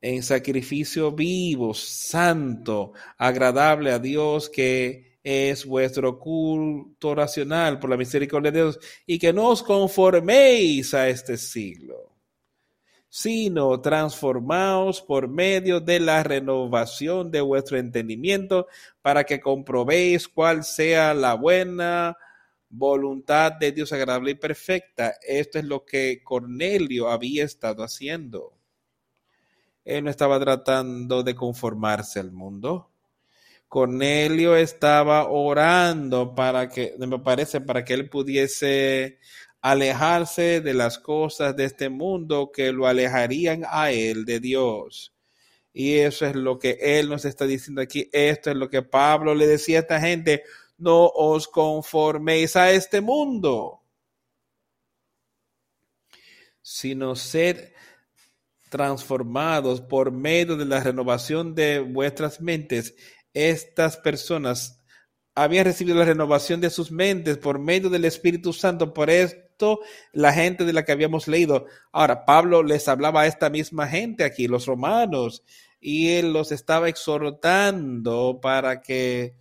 [0.01, 8.53] en sacrificio vivo, santo, agradable a Dios, que es vuestro culto racional por la misericordia
[8.53, 12.15] de Dios, y que no os conforméis a este siglo
[13.17, 18.67] sino transformaos por medio de la renovación de vuestro entendimiento
[19.03, 22.17] para que comprobéis cuál sea la buena
[22.69, 25.15] voluntad de Dios agradable y perfecta.
[25.23, 28.59] Esto es lo que Cornelio había estado haciendo.
[29.85, 32.94] Él no estaba tratando de conformarse al mundo.
[33.75, 39.19] Cornelio estaba orando para que, me parece, para que él pudiese
[39.63, 45.13] alejarse de las cosas de este mundo que lo alejarían a él de Dios.
[45.73, 48.09] Y eso es lo que él nos está diciendo aquí.
[48.13, 50.45] Esto es lo que Pablo le decía a esta gente.
[50.79, 53.83] No os conforméis a este mundo,
[56.63, 57.73] sino sed
[58.71, 62.95] transformados por medio de la renovación de vuestras mentes.
[63.35, 64.81] Estas personas
[65.35, 68.95] habían recibido la renovación de sus mentes por medio del Espíritu Santo.
[68.95, 69.81] Por eso
[70.13, 71.67] la gente de la que habíamos leído.
[71.93, 75.45] Ahora, Pablo les hablaba a esta misma gente aquí, los romanos,
[75.81, 79.37] y él los estaba exhortando para que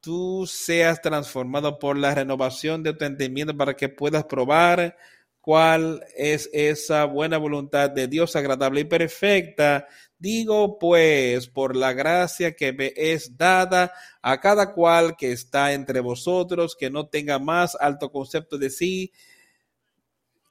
[0.00, 4.96] tú seas transformado por la renovación de tu entendimiento para que puedas probar
[5.42, 9.86] cuál es esa buena voluntad de Dios agradable y perfecta
[10.22, 15.98] Digo pues, por la gracia que me es dada a cada cual que está entre
[15.98, 19.10] vosotros, que no tenga más alto concepto de sí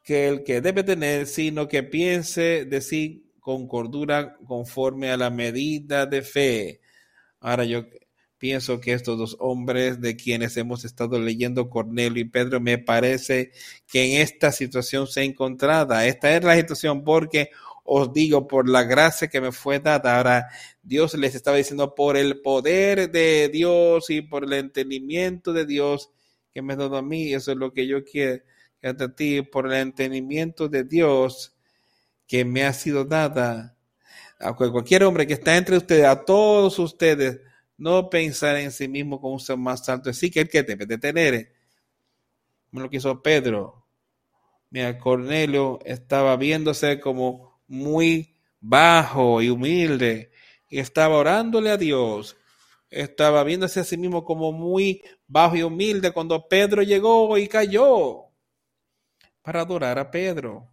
[0.04, 5.30] que el que debe tener, sino que piense de sí con cordura conforme a la
[5.30, 6.82] medida de fe.
[7.40, 7.86] Ahora yo
[8.42, 13.52] pienso que estos dos hombres de quienes hemos estado leyendo, Cornelio y Pedro, me parece
[13.86, 16.08] que en esta situación se encontrada.
[16.08, 17.52] Esta es la situación porque
[17.84, 20.18] os digo, por la gracia que me fue dada.
[20.18, 20.48] Ahora,
[20.82, 26.10] Dios les estaba diciendo, por el poder de Dios y por el entendimiento de Dios
[26.52, 28.44] que me ha dado a mí, eso es lo que yo quiero
[28.82, 31.56] a ti, por el entendimiento de Dios
[32.26, 33.78] que me ha sido dada.
[34.40, 37.40] A cualquier hombre que está entre ustedes, a todos ustedes,
[37.82, 40.86] no pensar en sí mismo como un ser más alto, así que el que debe
[40.86, 41.52] de tener.
[42.72, 43.88] Lo que hizo Pedro.
[44.70, 50.32] Mira, Cornelio estaba viéndose como muy bajo y humilde
[50.70, 52.38] y estaba orándole a Dios.
[52.92, 58.26] Estaba viéndose a sí mismo como muy bajo y humilde cuando Pedro llegó y cayó
[59.42, 60.72] para adorar a Pedro.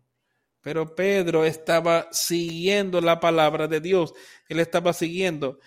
[0.61, 4.13] Pero Pedro estaba siguiendo la palabra de Dios.
[4.47, 5.59] Él estaba siguiendo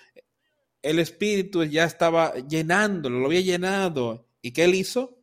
[0.81, 4.27] el Espíritu ya estaba llenándolo, lo había llenado.
[4.41, 5.17] ¿Y qué él hizo?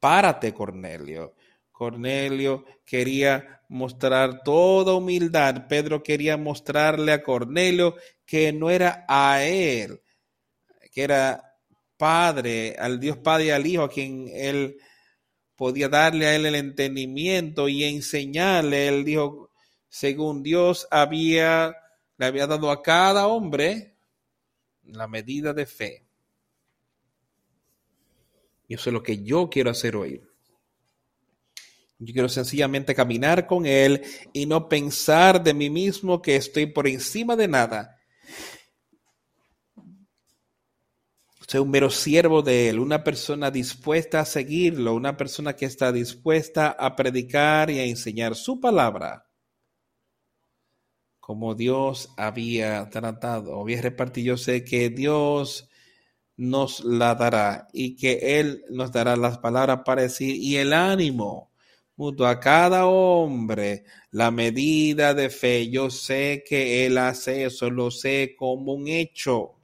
[0.00, 1.34] párate, Cornelio.
[1.72, 5.66] Cornelio quería mostrar toda humildad.
[5.68, 10.00] Pedro quería mostrarle a Cornelio que no era a él,
[10.92, 11.56] que era
[11.96, 14.78] Padre, al Dios Padre y al Hijo, a quien él
[15.56, 18.88] podía darle a él el entendimiento y enseñarle.
[18.88, 19.50] Él dijo,
[19.88, 21.76] según Dios había
[22.18, 23.96] le había dado a cada hombre
[24.82, 26.04] la medida de fe.
[28.66, 30.20] Y eso es lo que yo quiero hacer hoy.
[32.00, 36.86] Yo quiero sencillamente caminar con Él y no pensar de mí mismo que estoy por
[36.86, 37.96] encima de nada.
[41.46, 45.92] Soy un mero siervo de Él, una persona dispuesta a seguirlo, una persona que está
[45.92, 49.27] dispuesta a predicar y a enseñar su palabra
[51.28, 54.28] como Dios había tratado, había repartido.
[54.28, 55.68] Yo sé que Dios
[56.38, 61.52] nos la dará y que Él nos dará las palabras para decir y el ánimo
[61.96, 65.68] mutuo a cada hombre la medida de fe.
[65.68, 69.57] Yo sé que Él hace eso, lo sé como un hecho.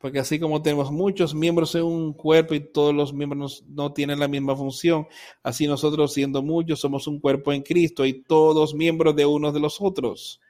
[0.00, 4.18] Porque así como tenemos muchos miembros en un cuerpo y todos los miembros no tienen
[4.18, 5.06] la misma función,
[5.42, 9.60] así nosotros siendo muchos somos un cuerpo en Cristo y todos miembros de unos de
[9.60, 10.40] los otros.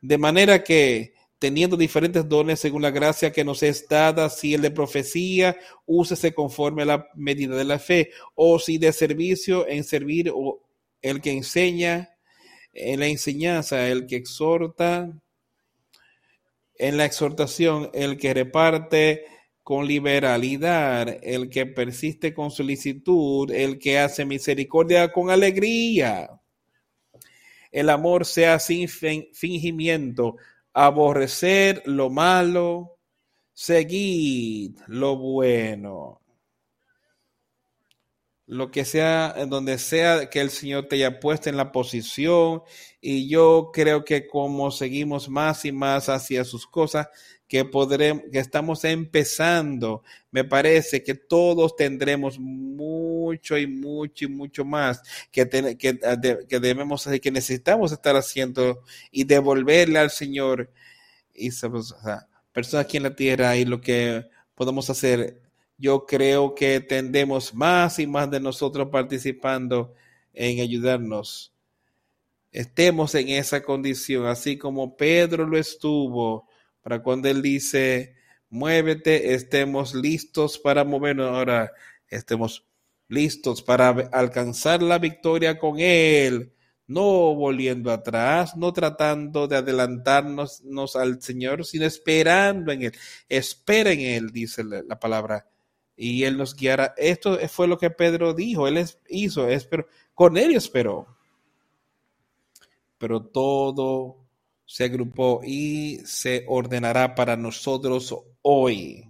[0.00, 4.62] De manera que teniendo diferentes dones según la gracia que nos es dada, si el
[4.62, 5.56] de profecía,
[5.86, 10.60] úsese conforme a la medida de la fe, o si de servicio en servir, o
[11.02, 12.10] el que enseña
[12.72, 15.21] en la enseñanza, el que exhorta
[16.82, 19.24] en la exhortación, el que reparte
[19.62, 26.40] con liberalidad, el que persiste con solicitud, el que hace misericordia con alegría.
[27.70, 30.36] El amor sea sin fingimiento,
[30.72, 32.98] aborrecer lo malo,
[33.52, 36.21] seguir lo bueno
[38.52, 42.62] lo que sea, en donde sea que el Señor te haya puesto en la posición.
[43.00, 47.08] Y yo creo que como seguimos más y más hacia sus cosas,
[47.48, 54.66] que podremos, que estamos empezando, me parece que todos tendremos mucho y mucho y mucho
[54.66, 55.48] más que,
[55.78, 55.98] que,
[56.46, 60.70] que debemos hacer, que necesitamos estar haciendo y devolverle al Señor
[61.34, 61.50] y
[62.52, 65.40] personas aquí en la tierra y lo que podemos hacer
[65.78, 69.94] yo creo que tendemos más y más de nosotros participando
[70.32, 71.54] en ayudarnos.
[72.50, 76.48] Estemos en esa condición, así como Pedro lo estuvo,
[76.82, 78.14] para cuando él dice,
[78.50, 81.30] muévete, estemos listos para movernos.
[81.30, 81.72] Ahora
[82.08, 82.66] estemos
[83.08, 86.52] listos para alcanzar la victoria con él,
[86.86, 90.62] no volviendo atrás, no tratando de adelantarnos
[90.96, 92.92] al Señor, sino esperando en él.
[93.28, 95.51] Espera en él, dice la palabra
[96.04, 96.94] y Él nos guiará.
[96.96, 101.06] Esto fue lo que Pedro dijo, Él hizo, con Cornelio esperó.
[102.98, 104.26] Pero todo
[104.66, 109.08] se agrupó y se ordenará para nosotros hoy.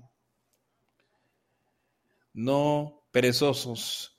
[2.35, 4.19] No perezosos,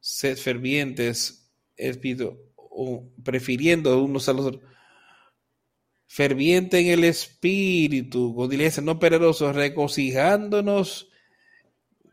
[0.00, 2.38] sed fervientes, espíritu,
[3.22, 4.64] prefiriendo unos a los otros
[6.06, 8.50] ferviente en el espíritu, con
[8.84, 11.11] no perezosos, regocijándonos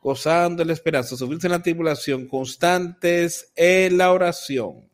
[0.01, 4.89] gozando la esperanza, subirse en la tribulación, constantes en la oración.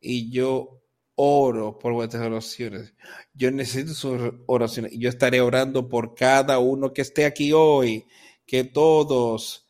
[0.00, 0.82] Y yo
[1.14, 2.94] oro por vuestras oraciones.
[3.34, 4.92] Yo necesito sus oraciones.
[4.94, 8.06] Yo estaré orando por cada uno que esté aquí hoy.
[8.46, 9.68] Que todos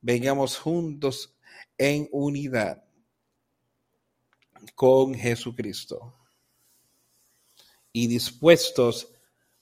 [0.00, 1.36] vengamos juntos
[1.76, 2.84] en unidad
[4.74, 6.14] con Jesucristo.
[7.94, 9.12] y dispuestos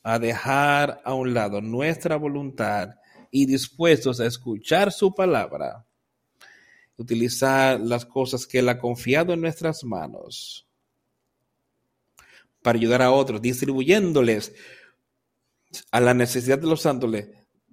[0.05, 2.99] a dejar a un lado nuestra voluntad
[3.31, 5.86] y dispuestos a escuchar su palabra,
[6.97, 10.66] utilizar las cosas que Él ha confiado en nuestras manos
[12.62, 14.52] para ayudar a otros, distribuyéndoles
[15.90, 17.11] a la necesidad de los santos,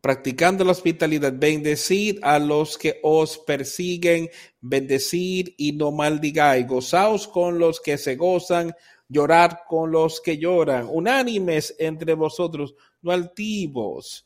[0.02, 4.30] practicando la hospitalidad, bendecid a los que os persiguen,
[4.62, 8.74] bendecid y no maldigáis, gozaos con los que se gozan,
[9.10, 14.26] llorad con los que lloran, unánimes entre vosotros, no altivos,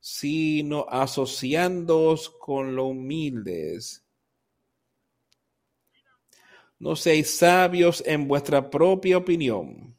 [0.00, 4.04] sino asociándoos con los humildes.
[6.78, 9.96] No seáis sabios en vuestra propia opinión,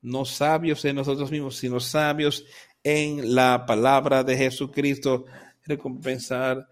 [0.00, 2.44] no sabios en nosotros mismos, sino sabios
[2.82, 5.24] en la palabra de Jesucristo,
[5.64, 6.68] recompensar,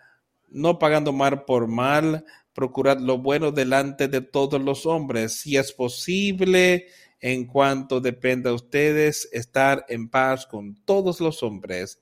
[0.49, 5.73] no pagando mal por mal, procurar lo bueno delante de todos los hombres, si es
[5.73, 6.89] posible,
[7.21, 12.02] en cuanto dependa de ustedes, estar en paz con todos los hombres.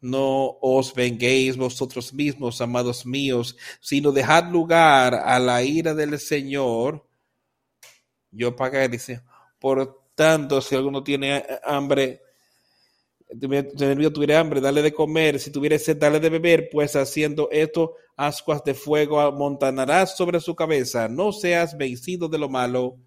[0.00, 7.06] No os venguéis vosotros mismos, amados míos, sino dejad lugar a la ira del Señor.
[8.30, 9.22] Yo pagaré, dice,
[9.58, 12.22] por tanto, si alguno tiene hambre,
[14.12, 18.64] tuviera hambre, dale de comer, si tuviera sed, dale de beber, pues haciendo esto, ascuas
[18.64, 21.08] de fuego amontanarás sobre su cabeza.
[21.08, 22.98] No seas vencido de lo malo,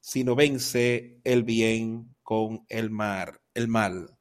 [0.00, 4.16] sino vence el bien con el mar, el mal.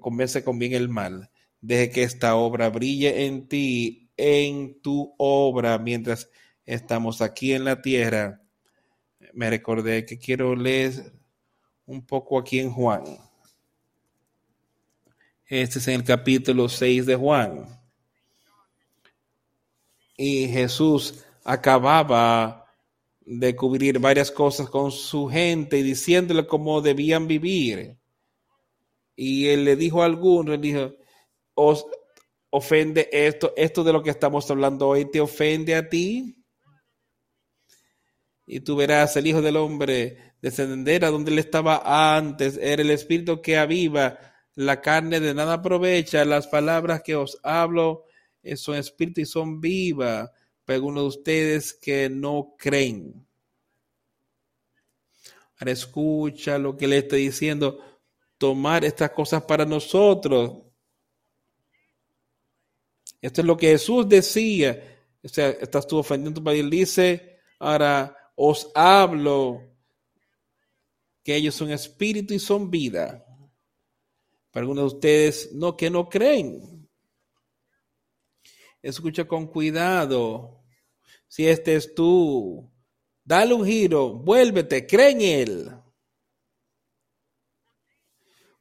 [0.00, 1.30] Convence con bien el mal.
[1.60, 6.28] Deje que esta obra brille en ti, en tu obra, mientras
[6.64, 8.42] estamos aquí en la tierra.
[9.32, 11.12] Me recordé que quiero leer
[11.86, 13.04] un poco aquí en Juan.
[15.46, 17.66] Este es en el capítulo 6 de Juan.
[20.16, 22.66] Y Jesús acababa
[23.20, 27.99] de cubrir varias cosas con su gente y diciéndole cómo debían vivir.
[29.22, 30.94] Y él le dijo a algunos, le dijo,
[31.52, 31.84] os
[32.48, 36.42] ofende esto, esto de lo que estamos hablando hoy, ¿te ofende a ti?
[38.46, 42.90] Y tú verás el Hijo del Hombre descender a donde él estaba antes, era el
[42.90, 44.18] espíritu que aviva,
[44.54, 48.06] la carne de nada aprovecha, las palabras que os hablo
[48.42, 50.32] eh, son espíritu y son viva,
[50.64, 53.26] pero uno de ustedes que no creen.
[55.58, 57.89] Ahora escucha lo que le está diciendo,
[58.40, 60.62] tomar estas cosas para nosotros.
[63.20, 64.98] Esto es lo que Jesús decía.
[65.22, 66.70] O sea, estás tú ofendiendo para él.
[66.70, 69.60] Dice, ahora os hablo
[71.22, 73.26] que ellos son espíritu y son vida.
[74.50, 76.88] Para algunos de ustedes, no, que no creen.
[78.80, 80.64] Escucha con cuidado.
[81.28, 82.72] Si este es tú,
[83.22, 85.79] dale un giro, vuélvete, cree en Él.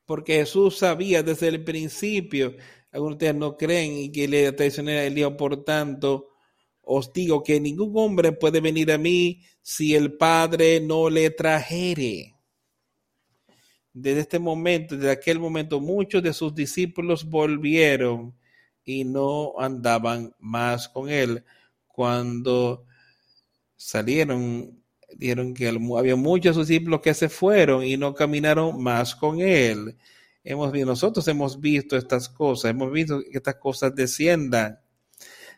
[0.10, 2.56] Porque Jesús sabía desde el principio,
[2.92, 6.30] algunos de ustedes no creen y que le traicioné el Hijo, por tanto,
[6.82, 12.34] os digo que ningún hombre puede venir a mí si el Padre no le trajere
[13.94, 18.36] desde este momento, desde aquel momento, muchos de sus discípulos volvieron
[18.84, 21.44] y no andaban más con él.
[21.86, 22.88] Cuando
[23.76, 24.79] salieron,
[25.16, 29.98] dijeron que había muchos discípulos que se fueron y no caminaron más con él.
[30.44, 34.80] Hemos, nosotros hemos visto estas cosas, hemos visto que estas cosas desciendan,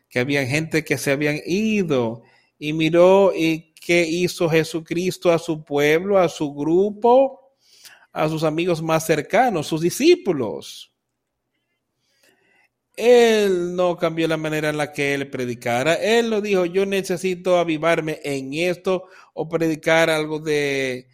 [0.10, 2.24] que había gente que se habían ido
[2.58, 7.42] y miró y qué hizo Jesucristo a su pueblo, a su grupo
[8.14, 10.91] a sus amigos más cercanos, sus discípulos.
[12.96, 15.96] Él no cambió la manera en la que él predicara.
[15.96, 21.08] Él lo dijo, yo necesito avivarme en esto o predicar algo de,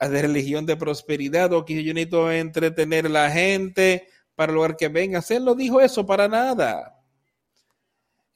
[0.00, 4.88] de religión de prosperidad o que yo necesito entretener a la gente para lograr que
[4.88, 5.22] venga.
[5.28, 7.00] Él no dijo eso para nada.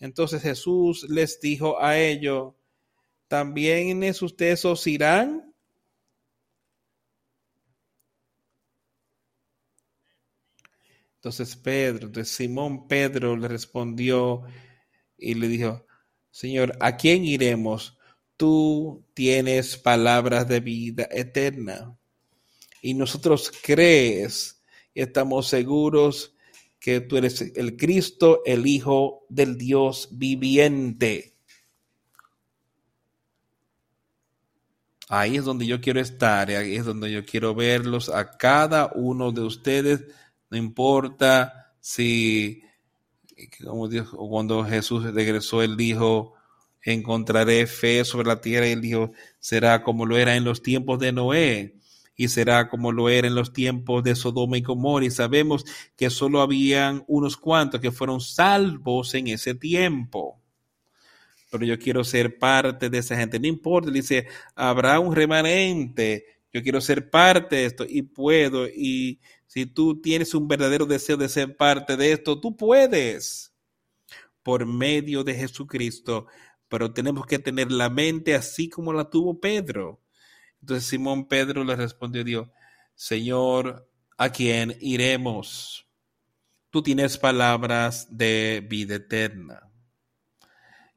[0.01, 2.55] Entonces Jesús les dijo a ellos,
[3.27, 5.48] ¿también es ustedes os irán?
[11.19, 14.45] Entonces Pedro, entonces Simón Pedro le respondió
[15.17, 15.85] y le dijo,
[16.31, 17.99] Señor, ¿a quién iremos?
[18.37, 21.99] Tú tienes palabras de vida eterna.
[22.81, 24.63] Y nosotros crees
[24.95, 26.37] y estamos seguros
[26.79, 31.35] que tú eres el Cristo, el Hijo del Dios viviente.
[35.09, 39.33] Ahí es donde yo quiero estar, ahí es donde yo quiero verlos a cada uno
[39.33, 40.05] de ustedes
[40.51, 42.63] no importa si,
[43.65, 46.35] como dijo, cuando Jesús regresó, él dijo,
[46.83, 48.69] encontraré fe sobre la tierra.
[48.69, 51.75] Y él dijo, será como lo era en los tiempos de Noé
[52.21, 55.05] y será como lo era en los tiempos de Sodoma y Gomorra.
[55.05, 55.65] Y sabemos
[55.97, 60.41] que solo habían unos cuantos que fueron salvos en ese tiempo.
[61.51, 63.39] Pero yo quiero ser parte de esa gente.
[63.39, 64.27] No importa, dice,
[64.57, 66.27] habrá un remanente.
[66.53, 68.67] Yo quiero ser parte de esto y puedo.
[68.67, 73.53] Y si tú tienes un verdadero deseo de ser parte de esto, tú puedes
[74.45, 76.29] por medio de Jesucristo
[76.69, 80.03] pero tenemos que tener la mente así como la tuvo Pedro.
[80.61, 82.49] Entonces Simón Pedro le respondió Dios,
[82.95, 85.87] Señor, ¿a quién iremos?
[86.71, 89.71] Tú tienes palabras de vida eterna.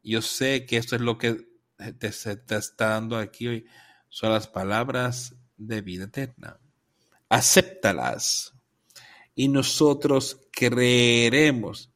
[0.03, 1.47] Yo sé que esto es lo que
[1.99, 3.65] te está dando aquí hoy.
[4.09, 6.59] Son las palabras de vida eterna.
[7.31, 8.53] Acéptalas.
[9.33, 11.91] Y nosotros creeremos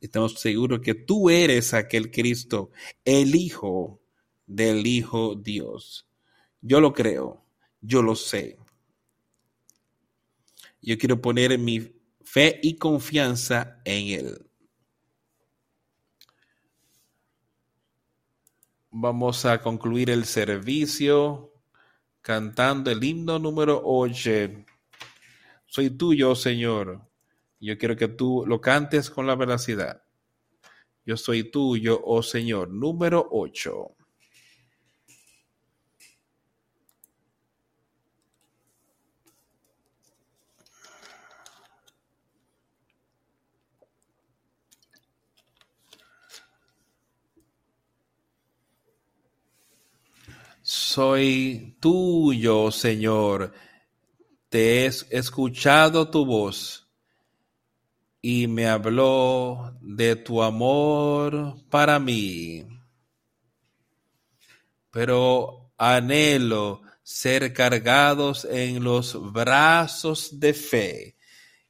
[0.00, 2.70] estamos seguros que tú eres aquel Cristo,
[3.04, 4.00] el Hijo
[4.46, 6.06] del Hijo Dios.
[6.60, 7.44] Yo lo creo,
[7.80, 8.58] yo lo sé.
[10.80, 11.92] Yo quiero poner mi
[12.22, 14.50] fe y confianza en Él.
[18.90, 21.52] Vamos a concluir el servicio
[22.28, 24.30] cantando el himno número 8.
[25.64, 27.00] Soy tuyo, Señor.
[27.58, 30.02] Yo quiero que tú lo cantes con la veracidad.
[31.06, 32.68] Yo soy tuyo, oh Señor.
[32.68, 33.96] Número 8.
[50.70, 53.54] Soy tuyo, Señor.
[54.50, 56.86] Te he escuchado tu voz
[58.20, 62.66] y me habló de tu amor para mí.
[64.90, 71.16] Pero anhelo ser cargados en los brazos de fe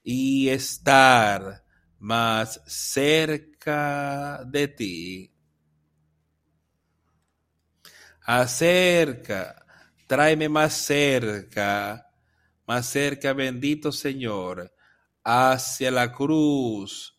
[0.03, 1.65] y estar
[2.01, 5.38] más cerca de ti.
[8.31, 9.65] Acerca,
[10.07, 12.13] tráeme más cerca,
[12.67, 14.71] más cerca, bendito Señor
[15.25, 17.19] hacia la cruz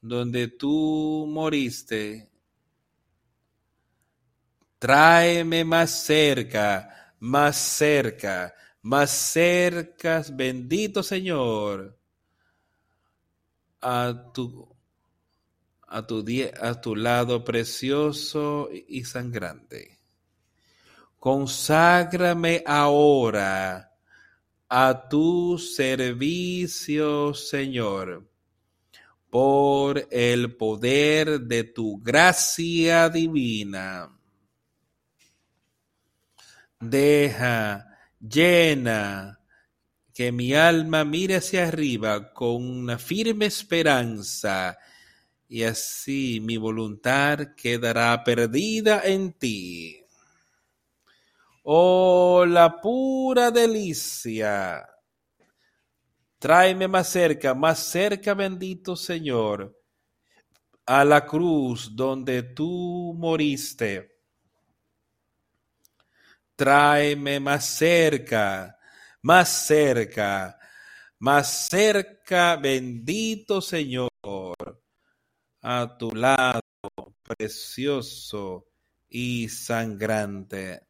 [0.00, 2.28] donde tú moriste.
[4.80, 11.96] Tráeme más cerca, más cerca, más cerca, bendito Señor,
[13.80, 14.76] a tu,
[15.86, 16.24] a tu,
[16.60, 19.95] a tu lado precioso y sangrante.
[21.26, 23.92] Conságrame ahora
[24.68, 28.30] a tu servicio, Señor,
[29.28, 34.08] por el poder de tu gracia divina.
[36.78, 37.88] Deja,
[38.20, 39.40] llena,
[40.14, 44.78] que mi alma mire hacia arriba con una firme esperanza
[45.48, 50.05] y así mi voluntad quedará perdida en ti.
[51.68, 54.86] Oh, la pura delicia.
[56.38, 59.76] Tráeme más cerca, más cerca, bendito Señor,
[60.86, 64.20] a la cruz donde tú moriste.
[66.54, 68.78] Tráeme más cerca,
[69.22, 70.56] más cerca,
[71.18, 74.08] más cerca, bendito Señor,
[75.62, 76.60] a tu lado
[77.24, 78.68] precioso
[79.08, 80.86] y sangrante.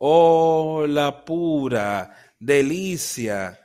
[0.00, 3.58] Oh, la pura delicia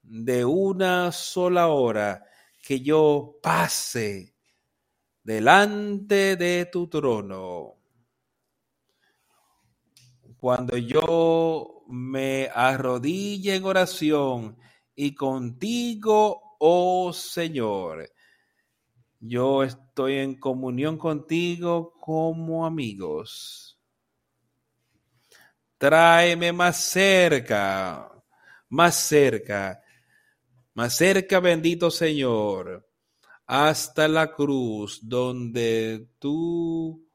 [0.00, 2.24] de una sola hora
[2.62, 4.36] que yo pase
[5.22, 7.74] delante de tu trono.
[10.38, 14.56] Cuando yo me arrodille en oración
[14.94, 18.10] y contigo, oh Señor,
[19.18, 23.69] yo estoy en comunión contigo como amigos
[25.80, 28.12] Tráeme más cerca,
[28.68, 29.82] más cerca,
[30.74, 32.86] más cerca, bendito Señor,
[33.46, 37.08] hasta la cruz donde tú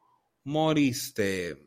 [0.45, 1.63] moriste.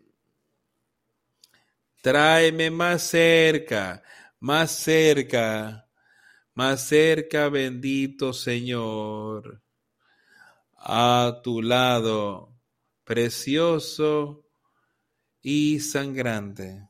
[2.02, 4.02] Tráeme más cerca,
[4.40, 5.88] más cerca,
[6.54, 9.62] más cerca, bendito Señor,
[10.76, 12.56] a tu lado,
[13.04, 14.48] precioso
[15.40, 16.87] y sangrante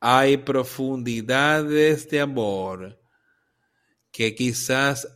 [0.00, 2.98] hay profundidades de amor
[4.10, 5.06] que quizás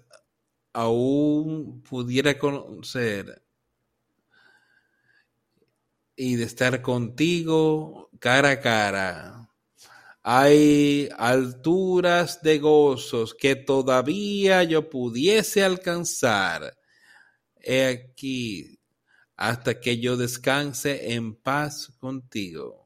[0.75, 3.43] aún pudiera conocer
[6.15, 9.51] y de estar contigo cara a cara.
[10.23, 16.77] Hay alturas de gozos que todavía yo pudiese alcanzar.
[17.57, 18.79] He aquí
[19.37, 22.84] hasta que yo descanse en paz contigo.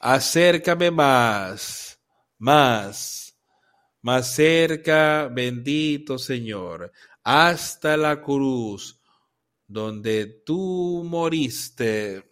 [0.00, 1.98] Acércame más,
[2.38, 3.36] más,
[4.00, 6.92] más cerca, bendito Señor,
[7.24, 9.00] hasta la cruz
[9.66, 12.24] donde tú moriste.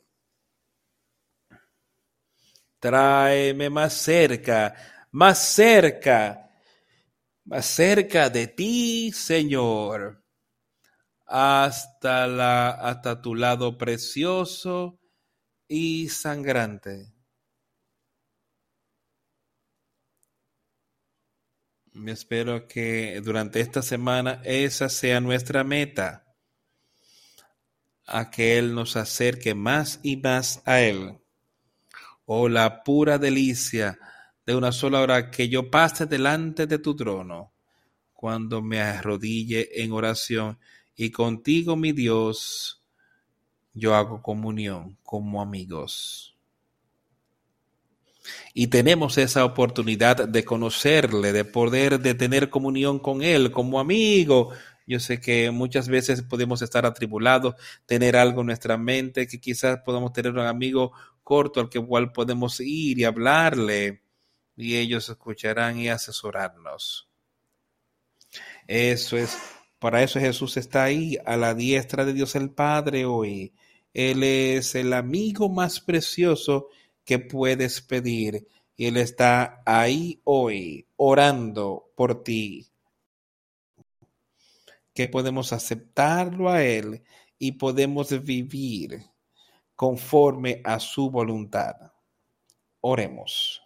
[2.79, 4.75] Tráeme más cerca,
[5.11, 6.49] más cerca,
[7.47, 10.23] más cerca de ti, Señor,
[11.27, 15.01] hasta la hasta tu lado precioso
[15.69, 17.16] y sangrante.
[22.05, 26.27] Espero que durante esta semana esa sea nuestra meta
[28.07, 31.19] a que Él nos acerque más y más a Él.
[32.27, 33.99] Oh, la pura delicia
[34.45, 37.53] de una sola hora que yo pase delante de tu trono,
[38.13, 40.59] cuando me arrodille en oración
[40.95, 42.83] y contigo, mi Dios,
[43.75, 46.36] yo hago comunión como amigos.
[48.55, 54.53] Y tenemos esa oportunidad de conocerle, de poder de tener comunión con Él como amigo,
[54.87, 59.81] yo sé que muchas veces podemos estar atribulados, tener algo en nuestra mente, que quizás
[59.85, 60.93] podamos tener un amigo
[61.25, 64.03] corto al que igual podemos ir y hablarle
[64.57, 67.09] y ellos escucharán y asesorarnos.
[68.69, 69.37] Eso es,
[69.81, 73.53] para eso Jesús está ahí, a la diestra de Dios el Padre hoy.
[73.93, 76.69] Él es el amigo más precioso
[77.07, 78.47] que puedes pedir
[78.77, 82.69] y Él está ahí hoy orando por ti
[84.93, 87.05] que podemos aceptarlo a Él
[87.39, 89.05] y podemos vivir
[89.77, 91.77] conforme a su voluntad.
[92.81, 93.63] Oremos.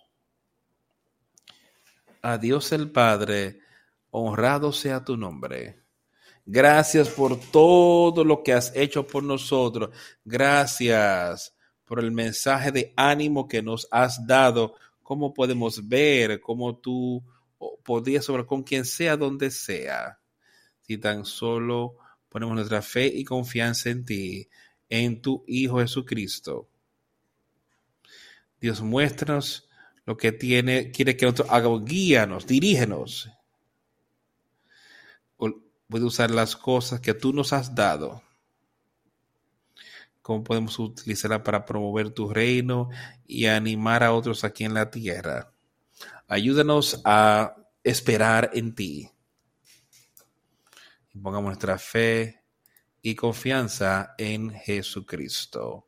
[2.20, 3.60] A Dios el Padre,
[4.10, 5.84] honrado sea tu nombre.
[6.44, 9.90] Gracias por todo lo que has hecho por nosotros.
[10.24, 11.54] Gracias
[11.90, 14.76] por el mensaje de ánimo que nos has dado.
[15.02, 17.20] Cómo podemos ver, cómo tú
[17.82, 20.20] podías sobre con quien sea, donde sea
[20.82, 21.96] si tan solo
[22.28, 24.48] ponemos nuestra fe y confianza en ti,
[24.88, 26.68] en tu Hijo Jesucristo.
[28.60, 29.68] Dios, muéstranos
[30.06, 33.28] lo que tiene, quiere que nosotros hagamos, guíanos, dirígenos.
[35.88, 38.22] Puede usar las cosas que tú nos has dado.
[40.30, 42.88] Cómo podemos utilizarla para promover tu reino
[43.26, 45.52] y animar a otros aquí en la tierra.
[46.28, 49.10] Ayúdanos a esperar en ti
[51.20, 52.42] pongamos nuestra fe
[53.02, 55.86] y confianza en Jesucristo.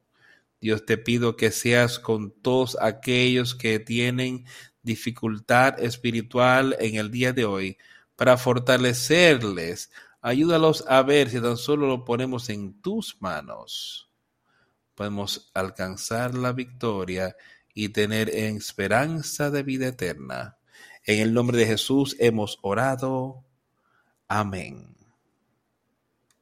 [0.61, 4.45] Dios te pido que seas con todos aquellos que tienen
[4.83, 7.79] dificultad espiritual en el día de hoy
[8.17, 9.91] para fortalecerles.
[10.21, 14.12] Ayúdalos a ver si tan solo lo ponemos en tus manos.
[15.03, 17.35] Podemos alcanzar la victoria
[17.75, 20.59] y tener esperanza de vida eterna.
[21.05, 23.43] En el nombre de Jesús hemos orado.
[24.29, 24.92] Amén.